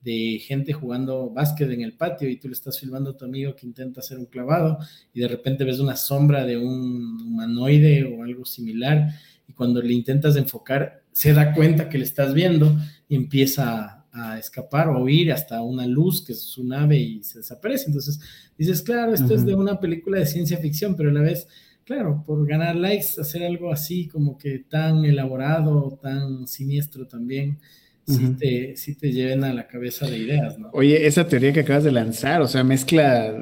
[0.04, 3.56] de gente jugando básquet en el patio y tú le estás filmando a tu amigo
[3.56, 4.78] que intenta hacer un clavado
[5.12, 9.10] y de repente ves una sombra de un humanoide o algo similar
[9.48, 12.78] y cuando le intentas enfocar se da cuenta que le estás viendo
[13.10, 17.24] y empieza a, escapar o a huir hasta una luz que es su nave y
[17.24, 17.86] se desaparece.
[17.88, 18.20] Entonces
[18.58, 21.48] dices, claro, esto es de una película de ciencia ficción, pero a la vez,
[21.84, 27.60] claro, por ganar likes, hacer algo así como que tan elaborado, tan siniestro también
[28.08, 30.70] sí, te, sí te lleven a la cabeza de ideas, ¿no?
[30.74, 33.34] Oye, esa teoría que acabas de lanzar, o sea, mezcla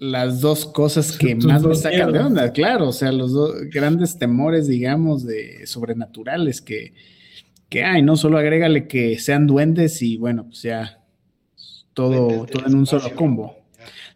[0.00, 4.18] las dos cosas que más me sacan de onda, claro, o sea, los dos grandes
[4.18, 6.94] temores, digamos, de sobrenaturales que,
[7.68, 8.16] que hay, ¿no?
[8.16, 11.02] Solo agrégale que sean duendes y bueno, pues ya
[11.94, 13.56] todo, todo en un solo combo.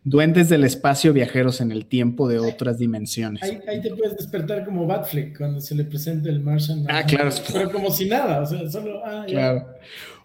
[0.02, 3.42] Duendes del espacio, viajeros en el tiempo de otras dimensiones.
[3.42, 6.86] Ahí, te puedes despertar como Batfleck cuando se le presenta el Martian.
[6.88, 7.30] Ah, claro.
[7.52, 9.02] Pero como si nada, o sea, solo.
[9.04, 9.66] Ah, claro.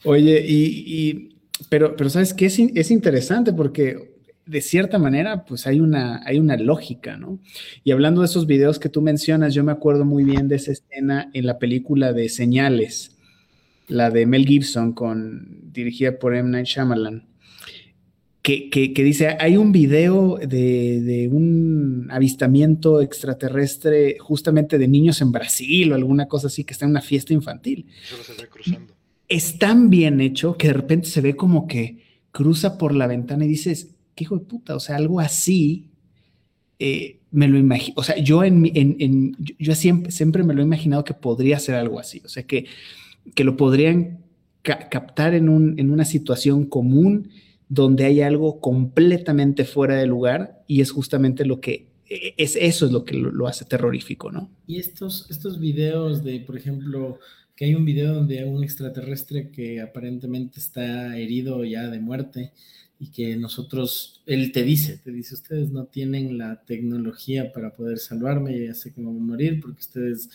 [0.06, 1.38] Oye, y,
[1.68, 4.16] pero, pero sabes que es, es interesante porque
[4.46, 7.40] de cierta manera, pues hay una, hay una lógica, ¿no?
[7.84, 10.72] Y hablando de esos videos que tú mencionas, yo me acuerdo muy bien de esa
[10.72, 13.15] escena en la película de Señales,
[13.88, 16.50] la de Mel Gibson, con, dirigida por M.
[16.50, 17.28] Night Shyamalan
[18.46, 25.96] que, dice, hay un video de, un avistamiento extraterrestre justamente de niños en Brasil o
[25.96, 27.88] alguna cosa así, que está en una fiesta infantil.
[29.28, 33.46] Es tan bien hecho que de repente se ve como que cruza por la ventana
[33.46, 35.90] y dices, qué hijo de puta, o sea, algo así,
[36.78, 40.66] eh, me lo imagino, o sea, yo, en, en, yo siempre, siempre me lo he
[40.66, 42.68] imaginado que podría ser algo así, o sea, que,
[43.34, 44.20] que lo podrían
[44.62, 47.30] captar en, un, en una situación común
[47.70, 52.86] donde hay algo completamente fuera de lugar y es justamente lo que e, es eso
[52.86, 54.50] es lo que lo, hace terrorífico, ¿no?
[54.68, 57.20] Y estos, estos videos de, por ejemplo,
[57.56, 62.52] que hay un video donde hay un extraterrestre que aparentemente está herido ya de muerte
[63.00, 67.98] y que nosotros, él te dice, te dice, ustedes no tienen la tecnología para poder
[67.98, 70.30] salvarme, ya sé que me voy a morir porque ustedes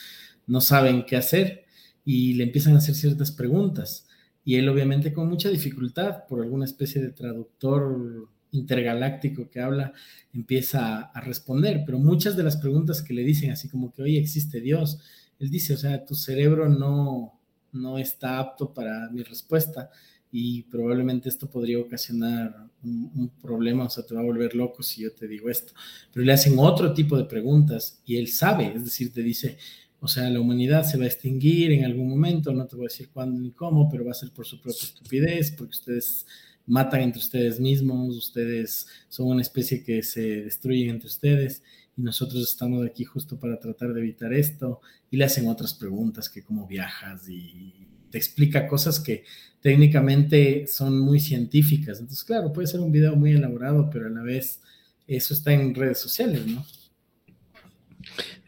[0.46, 1.64] no saben qué hacer
[2.04, 4.06] y le empiezan a hacer ciertas preguntas.
[4.44, 9.92] Y él obviamente con mucha dificultad por alguna especie de traductor intergaláctico que habla,
[10.32, 14.18] empieza a, responder, pero muchas de las preguntas que le dicen, así como que, oye,
[14.18, 14.98] existe Dios,
[15.38, 17.38] él dice, o sea, tu cerebro no,
[17.72, 19.90] no está apto para mi respuesta
[20.32, 24.82] y probablemente esto podría ocasionar un, un, problema, o sea, te va a volver loco
[24.82, 25.72] si yo te digo esto,
[26.12, 29.58] pero le hacen otro tipo de preguntas y él sabe, es decir, te dice,
[30.00, 32.88] o sea, la humanidad se va a extinguir en algún momento, no te voy a
[32.88, 36.26] decir cuándo ni cómo, pero va a ser por su propia estupidez, porque ustedes
[36.66, 41.62] matan entre ustedes mismos, ustedes son una especie que se destruyen entre ustedes
[41.96, 46.30] y nosotros estamos aquí justo para tratar de evitar esto y le hacen otras preguntas
[46.30, 47.74] que cómo viajas y
[48.10, 49.24] te explica cosas que
[49.60, 52.00] técnicamente son muy científicas.
[52.00, 54.60] Entonces, claro, puede ser un video muy elaborado, pero a la vez
[55.06, 56.64] eso está en redes sociales, ¿no?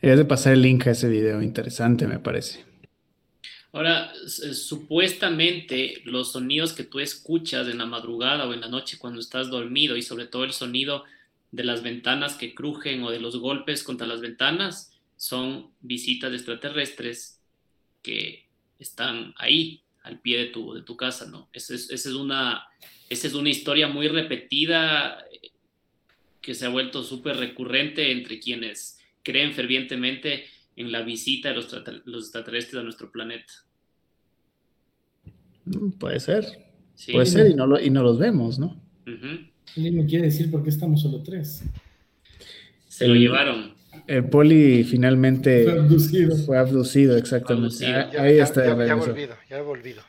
[0.01, 2.65] Debes de pasar el link a ese video, interesante me parece.
[3.73, 9.19] Ahora, supuestamente los sonidos que tú escuchas en la madrugada o en la noche cuando
[9.19, 11.05] estás dormido y sobre todo el sonido
[11.53, 17.41] de las ventanas que crujen o de los golpes contra las ventanas son visitas extraterrestres
[18.03, 18.47] que
[18.79, 21.49] están ahí, al pie de tu, de tu casa, ¿no?
[21.53, 22.67] Esa es, es una,
[23.09, 25.51] esa es una historia muy repetida eh,
[26.41, 30.45] que se ha vuelto súper recurrente entre quienes creen fervientemente
[30.77, 31.65] en la visita de los,
[32.25, 33.53] extraterrestres a nuestro planeta.
[35.65, 36.45] Mm, puede ser.
[37.11, 38.81] Puede ser y no, y no los vemos, ¿no?
[39.77, 41.65] me quiere decir por qué estamos solo tres.
[42.89, 43.75] Se lo llevaron.
[44.07, 46.37] El poli finalmente fue abducido.
[46.37, 47.87] Fue abducido, exactamente.
[47.87, 48.67] Ahí está.
[48.67, 50.03] Ya, ya, volvido, ya he volvido.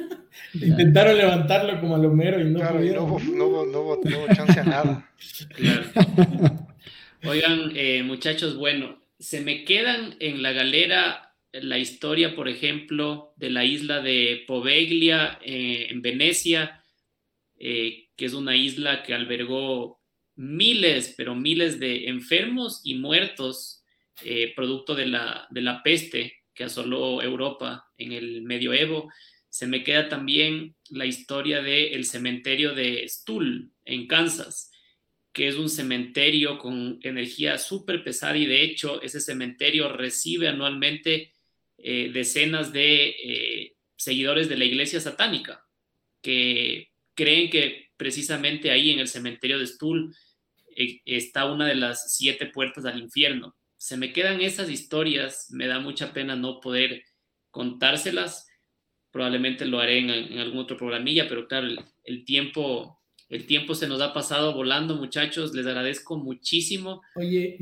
[0.54, 3.08] Intentaron levantarlo como al Homero y no pudieron.
[3.08, 5.10] no, hubo, no, hubo, no hubo chance a nada.
[5.54, 6.65] Claro.
[7.28, 13.50] Oigan, eh, muchachos, bueno, se me quedan en la galera la historia, por ejemplo, de
[13.50, 16.84] la isla de Poveglia eh, en Venecia,
[17.58, 20.00] eh, que es una isla que albergó
[20.36, 23.82] miles, pero miles de enfermos y muertos
[24.54, 29.10] producto de la, de la peste que asoló Europa en el medioevo.
[29.50, 34.70] Se me queda también la historia del cementerio de Stull en Kansas,
[35.36, 41.34] que es un cementerio con energía súper pesada y de hecho ese cementerio recibe anualmente
[41.76, 45.62] eh, decenas de eh, seguidores de la iglesia satánica
[46.22, 50.16] que creen que precisamente ahí en el cementerio de Stull
[50.74, 53.54] eh, está una de las siete puertas al infierno.
[53.76, 57.04] Se me quedan esas historias, me da mucha pena no poder
[57.50, 58.48] contárselas.
[59.10, 61.68] Probablemente lo haré en, algún otro programilla, pero claro,
[62.04, 65.52] el tiempo el tiempo se nos ha pasado volando, muchachos.
[65.52, 67.02] Les agradezco muchísimo.
[67.16, 67.58] Oye,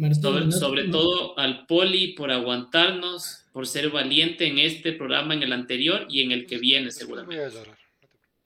[0.51, 6.07] sobre, todo al Poli por aguantarnos, por ser valiente en este programa, en el anterior
[6.11, 7.59] y en el que viene, seguramente.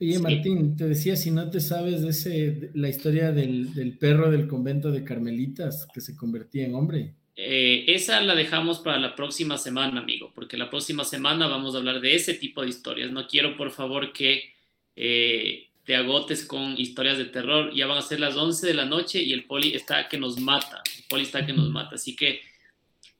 [0.01, 4.47] Oye, Martín, te decía, si no te sabes de ese, la historia del, perro del
[4.47, 7.15] convento de Carmelitas que se convertía en hombre.
[7.35, 11.79] Eh, esa la dejamos para la próxima semana, amigo, porque la próxima semana vamos a
[11.79, 13.11] hablar de ese tipo de historias.
[13.11, 14.53] No quiero, por favor, que
[14.95, 17.73] eh, te agotes con historias de terror.
[17.73, 20.39] Ya van a ser las 11 de la noche y el poli está que nos
[20.39, 20.83] mata.
[20.95, 21.95] El poli está que nos mata.
[21.95, 22.41] Así que,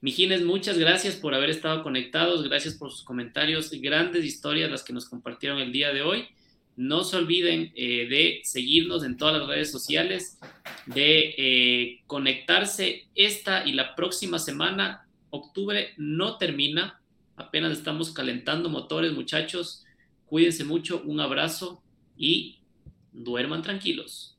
[0.00, 2.44] Mijines, muchas gracias por haber estado conectados.
[2.44, 3.72] Gracias por sus comentarios.
[3.72, 6.28] Grandes historias las que nos compartieron el día de hoy.
[6.76, 10.38] No se olviden eh, de seguirnos en todas las redes sociales,
[10.86, 15.08] de eh, conectarse esta y la próxima semana.
[15.30, 17.00] Octubre no termina,
[17.34, 19.84] apenas estamos calentando motores, muchachos.
[20.26, 21.82] Cuídense mucho, un abrazo
[22.16, 22.59] y
[23.12, 24.36] duerman tranquilos.